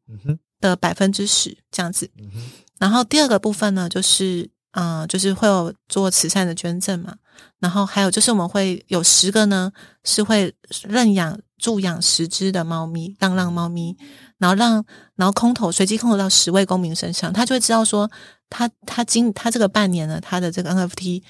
[0.60, 2.10] 的百分之十这样子。
[2.18, 2.49] 嗯，
[2.80, 7.16] 然后第二个部分呢，就是嗯、呃就是会有做慈善的捐赠嘛。
[7.60, 9.72] 然后还有就是我们会有十个呢，
[10.04, 10.54] 是会
[10.84, 13.96] 认养助养十只的猫咪，浪浪猫咪，
[14.38, 14.84] 然后让
[15.16, 18.10] 然后空投随机空投到十位公民身上，他就会知道说，
[18.50, 21.24] 他他今他这个半年呢，他的这个 NFT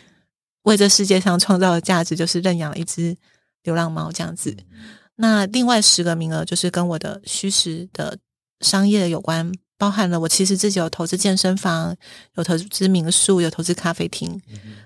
[0.63, 3.15] 为这世界上创造的价值，就是认养了一只
[3.63, 4.55] 流浪猫这样子。
[5.15, 8.17] 那另外十个名额就是跟我的虚实的
[8.61, 11.97] 商业有关，包含了我其实自己有投资健身房，
[12.35, 14.39] 有投资民宿，有投资咖啡厅，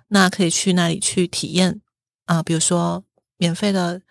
[0.08, 1.82] 那可以去那里去体验
[2.28, 3.04] 啊、比如说
[3.38, 4.02] 免费的，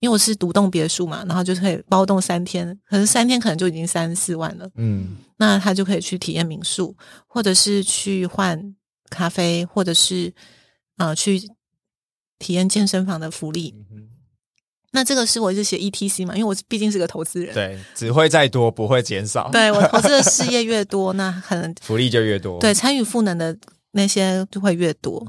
[0.00, 6.94] 因为我是独栋别墅嘛，然后就可以包栋三天，可是三天可能就已经三四万了，嗯，那他就可以去体验民宿，
[7.26, 8.76] 或者是去换
[9.08, 10.30] 咖啡，或者是
[10.98, 11.40] 呃去
[12.38, 13.74] 体验健身房的福利。
[14.94, 22.60] 那这个是我一直写 ETC 嘛，因为我毕竟是个投资人，对，只会再多，不会减少，对我投资的事业越多， 那可能福利就越多。
[22.60, 23.54] 对参与赋能的
[23.90, 25.26] 那些就会越多。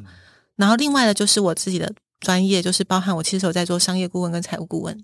[0.55, 4.97] 然后另外的就是我自己的专业，就是包含我其实有在做商业顾问跟财务顾问。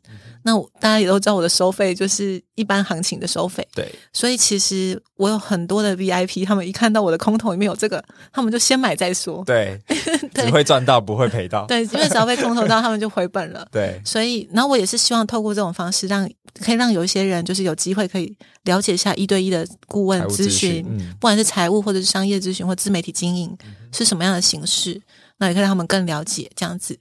[0.43, 9.43] 那我大家也都知道我的收费就是一般行情的收费，对，所以其实我有很多的 VIP，他们一看到我的空头里面有这个，他们就先买再说。
[9.45, 9.79] 对，
[10.33, 11.65] 对只会赚到，不会赔到。
[11.67, 13.67] 对，因为只要被空投到，他们就回本了。
[13.71, 16.27] 对，所以，然后我也是希望透过这种方式让，
[16.59, 23.55] 可以让有一些人就是有机会可以了解一下一对一的顾问咨询，嗯，不管是财务或者是商业咨询或自媒体经营
[23.91, 24.99] 是什么样的形式，
[25.41, 26.99] 那也可以让他们更了解这样子。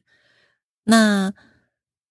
[0.85, 1.31] 那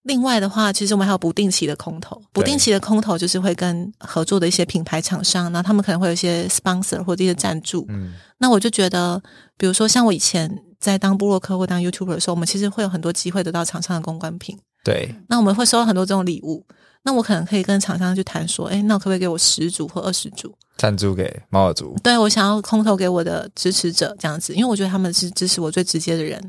[0.03, 7.86] 另外的话，其实我们还有不定期的空投，不定期的空投就是会跟合作的一些品牌厂商，然后他们可能会有一些 sponsor 或者一些赞助。
[7.89, 9.21] 嗯，那我就觉得，
[9.57, 14.57] 比如说像我以前在当布洛克或当 YouTuber 的时候，我们其实会有很多机会得到厂商的公关品。
[14.84, 16.63] 对，那我们会收到很多这种礼物，
[17.03, 20.55] 那我可能可以跟厂商去谈说，哎，那我可不可以给我十组或二十组？
[20.80, 21.93] 赞助给猫耳族。
[22.01, 26.41] 对我想要空投给我的支持者这样子，因为我觉得他们是支持我最直接的人，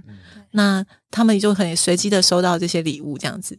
[0.52, 3.58] 那他们就可以随机的收到这些礼物这样子，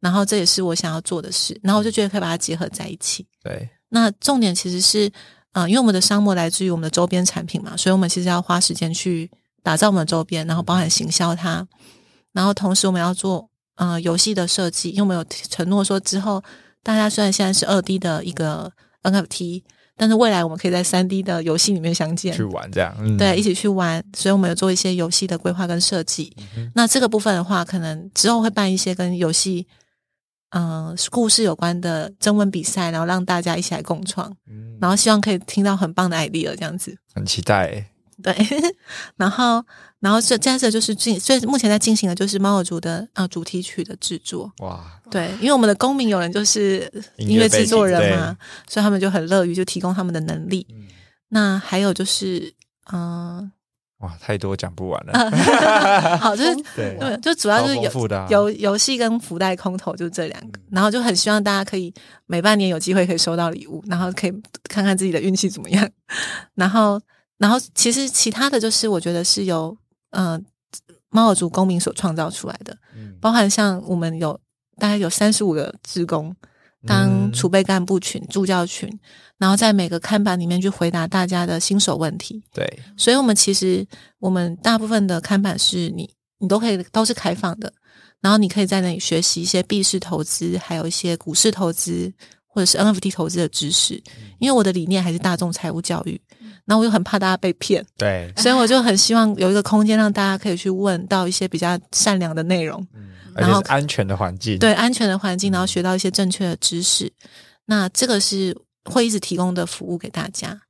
[0.00, 3.24] 然后这也是我想要做的事，然后我就觉得可以把它结合在一起。
[3.44, 5.08] 对，那重点其实是，
[5.52, 9.30] 呃，因为我们的商模来自于我们的周边产品嘛，所以我们其实要花时间去
[9.62, 11.64] 打造我们的周边，然后包含行销它，
[12.32, 16.42] 然后同时我们要做呃游戏的设计，因为我们有承诺说之后
[16.82, 19.62] 大家虽然现在是二 D 的一个 NFT，
[19.98, 22.44] 但是未来我们可以在三 D 的游戏里面相见去。
[22.44, 26.34] 玩这样，嗯对，一起去玩，所以我们有做一些游戏的规划跟设计。
[26.74, 29.66] 那这个部分的话，可能之后会办一些跟游戏，
[30.50, 36.96] 嗯、故事有关的征文比赛，然后让大家一起来共创，嗯然后希望可以听到很棒的 idea 这样子。
[37.12, 37.86] 很期待欸。
[38.22, 38.34] 对，
[39.16, 39.64] 然后，
[40.00, 44.52] 然后这接着就是进，所以目前在进行的就是猫耳族的呃主题曲的制作。
[44.58, 48.36] 哇，对，因为我们的公民有人就是音乐制作人嘛，
[48.68, 50.66] 所以他们就很乐于就提供他们的能力。
[50.70, 50.86] 嗯
[51.30, 52.54] 那还有就是，
[52.90, 53.52] 嗯、
[53.98, 55.12] 哇，太多讲不完了。
[56.16, 61.92] 好，就是对，就主要就是有游游戏跟福袋空投就这两个，然后就很希望大家可以
[62.24, 64.32] 每半年有机会可以收到礼物，然后可以
[64.70, 65.86] 看看自己的运气怎么样。
[66.54, 66.98] 然后，
[67.38, 69.76] 然后其实其他的就是我觉得是由
[70.10, 70.38] 呃
[71.10, 74.38] 猫耳族公民所创造出来的，嗯包含像我们有
[74.76, 76.34] 大概有三十五个职工
[76.86, 78.88] 当嗯储备干部群、助教群，
[79.38, 82.42] 然后在每个看板里面去回答大家的新手问题。
[82.52, 82.64] 对，
[82.96, 83.86] 所以，我们其实
[84.18, 86.08] 我们大部分的看板是你
[86.38, 87.72] 你都可以都是开放的，
[88.20, 92.12] 然后你可以在那里学习一些币市投资，还有一些股市投资
[92.46, 94.00] 或者是 NFT 投资的知识。
[94.38, 96.20] 因为我的理念还是大众财务教育，
[96.68, 102.86] 然后我又很怕大家被骗，对，所以我就很希望有一个空间让大家可以去问到一些比较善良的内容。
[102.94, 104.58] 嗯、然后安全的环境。
[104.58, 107.10] 对安全的环境，然后学到一些正确的知识。
[107.64, 108.54] 那这个是
[108.84, 110.60] 会一直提供的服务给大家。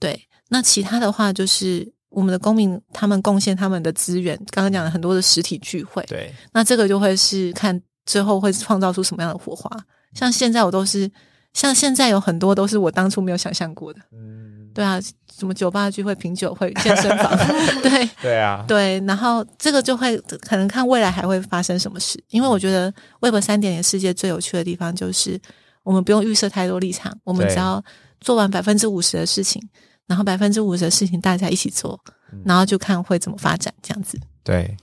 [0.00, 9.70] 对，那其他的话就是我们的公民他们贡献他们的资源，刚刚讲了很多的实体聚会，对，那这个就会是看最后会创造出什么样的火花。
[10.12, 11.08] 像现在我都是，
[11.52, 14.00] 像现在有很多都是我当初没有想象过的。
[14.12, 14.45] 嗯，
[14.76, 15.00] 对啊，
[15.34, 17.36] 什么酒吧聚会、品酒会、健身房，
[17.82, 25.40] 对， 对啊，对，然后这个就会可能看未来还会发生什么事，因为我觉得 Web 三点零世界最有趣的地方就是
[25.82, 27.82] 我们不用预设太多立场，我们只要
[28.20, 29.62] 做完百分之五十的事情，
[30.06, 31.98] 然后百分之五十的事情大家一起做，
[32.32, 34.18] 嗯然后就看会怎么发展这样子。
[34.44, 34.76] 对。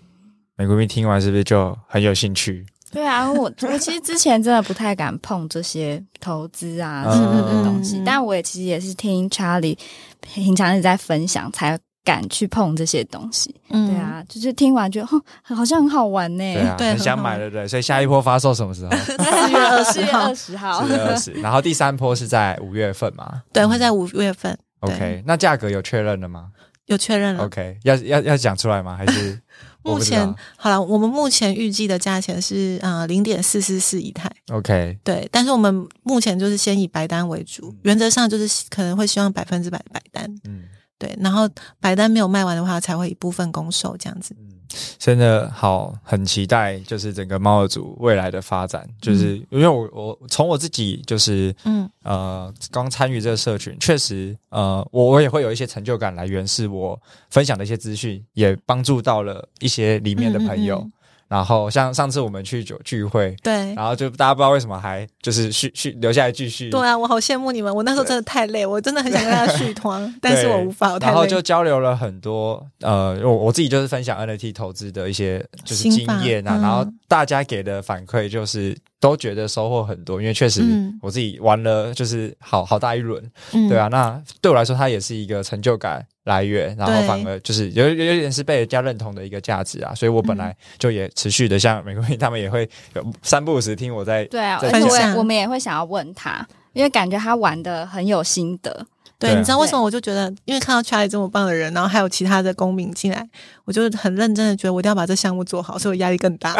[0.55, 2.63] 美国兵听完是不是就很有兴趣？
[2.93, 9.77] 对啊，我我其实之前真的不太敢碰这些投资啊嗯什么的东西，但我也其实也是听 Charlie
[10.21, 13.53] 平常一直在分享，才敢去碰这些东西。
[13.69, 16.53] 嗯对，啊，就是听完觉得，哼，好像很好玩呢。
[16.53, 17.67] 对啊，对很想买，对不对？
[17.67, 18.91] 所以下一波发售什么时候？
[18.95, 24.57] 四月二十号二，十号四，月二十，然后第三波是在五月份嘛对，会在五月份。
[24.81, 26.47] ？OK，那价格有确认了吗
[26.87, 27.45] 有确认了。
[27.45, 28.97] ？OK，要要要讲出来吗？
[28.97, 29.39] 还是我
[29.83, 34.97] 目前好了，我们目前预计的价钱是啊零点四四四一台，OK？
[35.03, 40.63] 对，但是我们目前就是先以白单为主嗯，原则上就是可能会希望百分之百白单，嗯
[40.97, 44.33] 对，然后白单没有卖完的话，才会一部分公售这样子。
[44.39, 44.52] 嗯，
[44.97, 48.87] 真的好，很期待，就是整个猫儿组未来的发展。
[49.01, 56.99] 就是因为我我从我自己就是嗯呃刚参与这个社群，确实呃我我也会有一些成就感来源，是我
[57.29, 60.77] 分享的一些资讯，也帮助到了一些里面的朋友。
[60.77, 60.93] 嗯嗯嗯
[61.33, 63.73] 然后像上次我们去酒聚会，对。
[63.73, 67.75] 然后就大家不知道为什么还就是续续留下来继续，对啊，我好羡慕你们。
[67.75, 70.99] 我那时候真的太累，我真的很想跟他续团， 但是我无法，我。
[70.99, 80.97] 然后就交流了很多，呃，我我自己就是分享 NFT 投资的一些就是经验啊，嗯然后大家给的反馈就是都觉得收获很多，因为确实嗯。
[81.01, 83.67] 我自己玩了就是好好大一轮，嗯。
[83.67, 98.87] 对啊，那对我来说它也是一个成就感来源，然后反而就是有有有点是被人家认同的一个价值啊，所以我本来就也持续的像美国人他们也会有三不五时听我在对啊，在而且我们也会想要问他，因为感觉他玩的很有心得。
[99.23, 99.81] 对，你知道为什么？
[99.81, 103.27] 我就觉得，因为看到 Charlie 这么棒的人，然后还有其他的公民进来，
[103.65, 106.53] 我就很认真的觉得我一定要把这项目做好，所以我压力更大。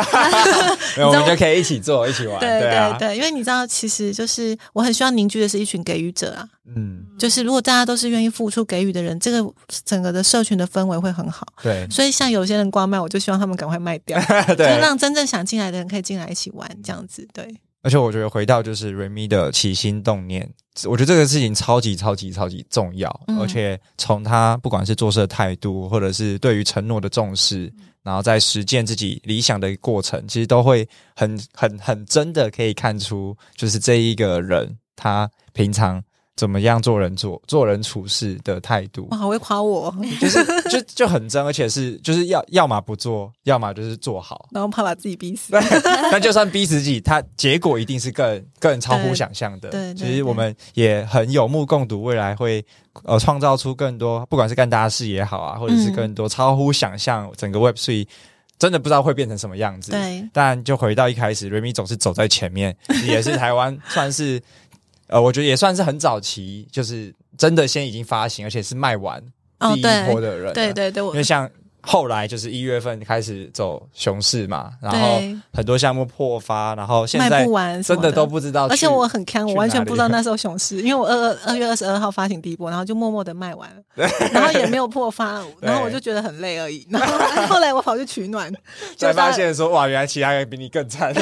[0.98, 6.48] 没有我们就可以一起做一起玩，对对啊对，对，因为你知道，其实就是我很希望凝聚的是一群给予者啊。
[6.76, 9.54] 嗯，就是如果大家都是愿意付出给予的人，这个
[9.84, 11.46] 整个的社群的氛围会很好。
[11.62, 17.28] 对所以像有些人光卖，我就希望他们赶快卖掉，就 对，让真正想进来的人可以进来一起玩，这样子。
[17.34, 17.46] 对，
[17.84, 20.50] 而且我觉得回到就是 Remy 的起心动念，
[20.86, 23.38] 我觉得这个事情超级超级超级重要，嗯。
[23.40, 27.72] 而且从他不管是做事的态度，或者是对于承诺的重视，
[28.02, 36.02] 然后在实践自己理想的过程，其实都会很很很真的可以看出，就是这一个人他平常
[36.36, 44.48] 怎么样做人做做人处事的态度哇，，好会夸我哦，就是就就很真，而且是就是要要么不做，要么就是做好。
[44.52, 45.52] 然后怕把自己逼死。
[45.52, 45.62] 对，
[46.12, 49.70] 但就算逼自己，他结果一定是更更超乎想象的。
[49.70, 52.66] 对对其实我们也很有目共睹，未来会
[53.04, 58.08] 呃创造出更多，不管是干大事也好啊，或者是嗯更多超乎想象整个 Web Three。
[58.60, 59.92] 真的不知道会变成什么样子。
[59.92, 62.74] 对，但就回到一开始，，Remy 总是走在前面，
[63.04, 64.42] 也是台湾算是
[65.14, 69.24] 呃，我觉得也算是很早期，就是真的先已经发行，而且是卖完
[69.76, 70.54] 第一波的人了。
[70.54, 71.48] 对对对，我因为像
[71.86, 75.22] 后来就是一月份开始走熊市嘛，然后
[75.54, 77.46] 很多项目破发，然后现卖在
[77.82, 78.74] 真的都不知道去。
[78.74, 86.88] 而且我很坑，我完全不知道那时候熊市，因为我二二二月二十二号发行第一波，然后就默默的卖完了， 然后也没有破发，然后我就觉得很累而已。
[86.90, 87.18] 然后
[87.56, 88.52] 后来我跑去取暖，
[88.98, 91.14] 才发现说哇，原来其他人比你更惨。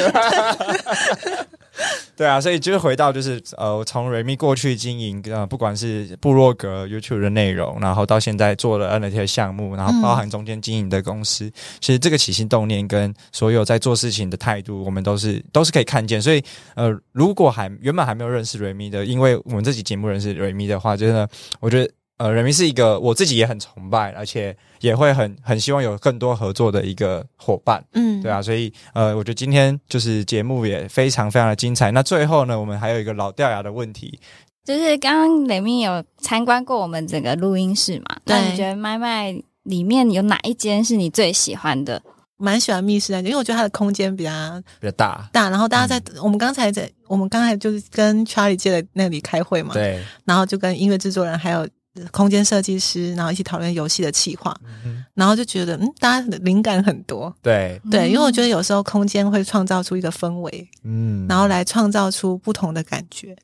[2.16, 16.20] 对啊，所以就是回到就是呃，从 Remy 过去经营呃，不管是部落格、YouTube 的内容，然后到现在做了 NFT 的项目，然后包含中间经营的公司，其实这个起心动念跟所有在做事情的态度，我们都是都是可以看见。
[16.20, 16.44] 所以
[16.74, 21.30] 呃，如果还原本还没有认识瑞米的，因为我们这期节目认识瑞米的话，真的
[21.60, 21.92] 我觉得。
[22.18, 27.84] 呃，人民是一个我自己也很崇拜，而且也会很很希望有更多合作的一个伙伴。
[27.94, 31.90] 嗯，对啊，所以呃，我觉得今天就是节目也非常非常的精彩。
[31.90, 34.20] 那最后呢，我们还有一个老掉牙的问题，
[34.64, 38.18] 就是刚刚雷明有参观过我们整个录音室嘛？
[38.26, 39.34] 那你觉得麦麦
[39.64, 42.02] 里面有哪一间是你最喜欢的？
[42.38, 44.32] 蛮喜欢密室那间，因为我觉得它的空间比较
[44.80, 46.24] 比较大，大，然后大家在、嗯。
[46.24, 51.68] 我们刚才在我们刚才就是跟 Charlie 借的那里开会嘛，对，然后就跟音乐制作人还有
[52.10, 57.32] 空间设计师，然后一起讨论游戏的企划，嗯然后就觉得嗯，大家的灵感很多。
[57.44, 63.38] 对，对，因为我觉得有时候空间会创造出一个氛围，嗯，然后来创造出不同的感觉。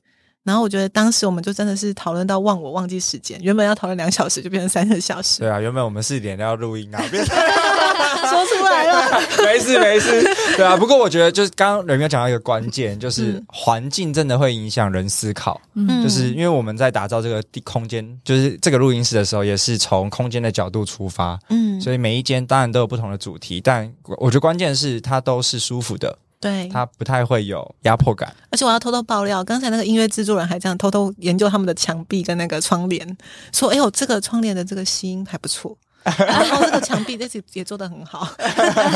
[0.48, 5.40] 然后我觉得当时我们就真的是讨论到忘我忘记时间，原本要讨论两小时，就变成三个小时。
[5.40, 10.24] 对啊，原本我们四点要录音啊，变 说出来了，没事没事，
[10.56, 10.78] 对啊。
[10.78, 15.60] 不过我觉得就是刚刚人有讲到一个关键，就是嗯环境真的会影响人思考。
[15.74, 28.34] 嗯就是因为我们在打造这个地空间，就是这个录音室的时候，也是从空间的角度出发，嗯，所以每一间当然都有不同的主题，但我觉得关键是它都是舒服的，对，他不太会有压迫感。
[28.52, 33.18] 而且我要偷偷爆料，刚才那个音乐制作人还这样偷偷研究他们的墙壁跟那个窗帘，
[33.52, 35.78] 说：“哎呦，这个窗帘的这个吸音还不错。”
[36.20, 38.26] 然后这个墙壁这也做的很好，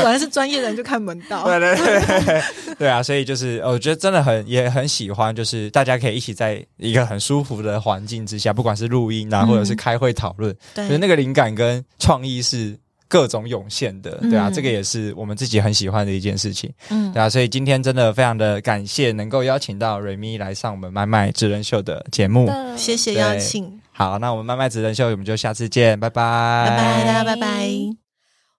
[0.00, 1.44] 果然是专业人就看门道。
[1.44, 2.42] 对对对
[2.78, 12.78] 对啊，所以就是呃我觉得真的很也很喜欢，就是大家可以一起在一个很舒服的环境之下，不管是录音啊，嗯或者是开会讨论，对就是那个灵感跟创意是
[13.12, 22.46] 各种涌现的，对啊，嗯这个也是我们自己很喜欢的一件事情，嗯对啊，所以今天真的非常的感谢能够邀请到瑞咪来上我们麦麦职人秀的节目。
[22.46, 27.68] 的谢谢邀请，好，那我们麦麦职人秀我们就下次见，拜拜，拜拜，大家拜拜。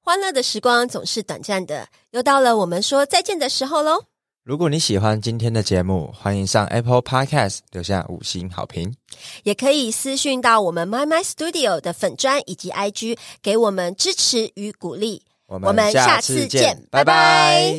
[0.04, 4.13] 欢乐的时光总是短暂的，又到了我们说再见的时候喽。
[4.44, 8.94] 如果你喜欢今天的节目，欢迎上 Apple Podcast 留下五星好评。
[9.44, 15.22] 也可以私讯到我们 My My Studio 的粉砖以及 IG，给我们支持与鼓励。
[15.46, 17.74] 我我们下次见拜拜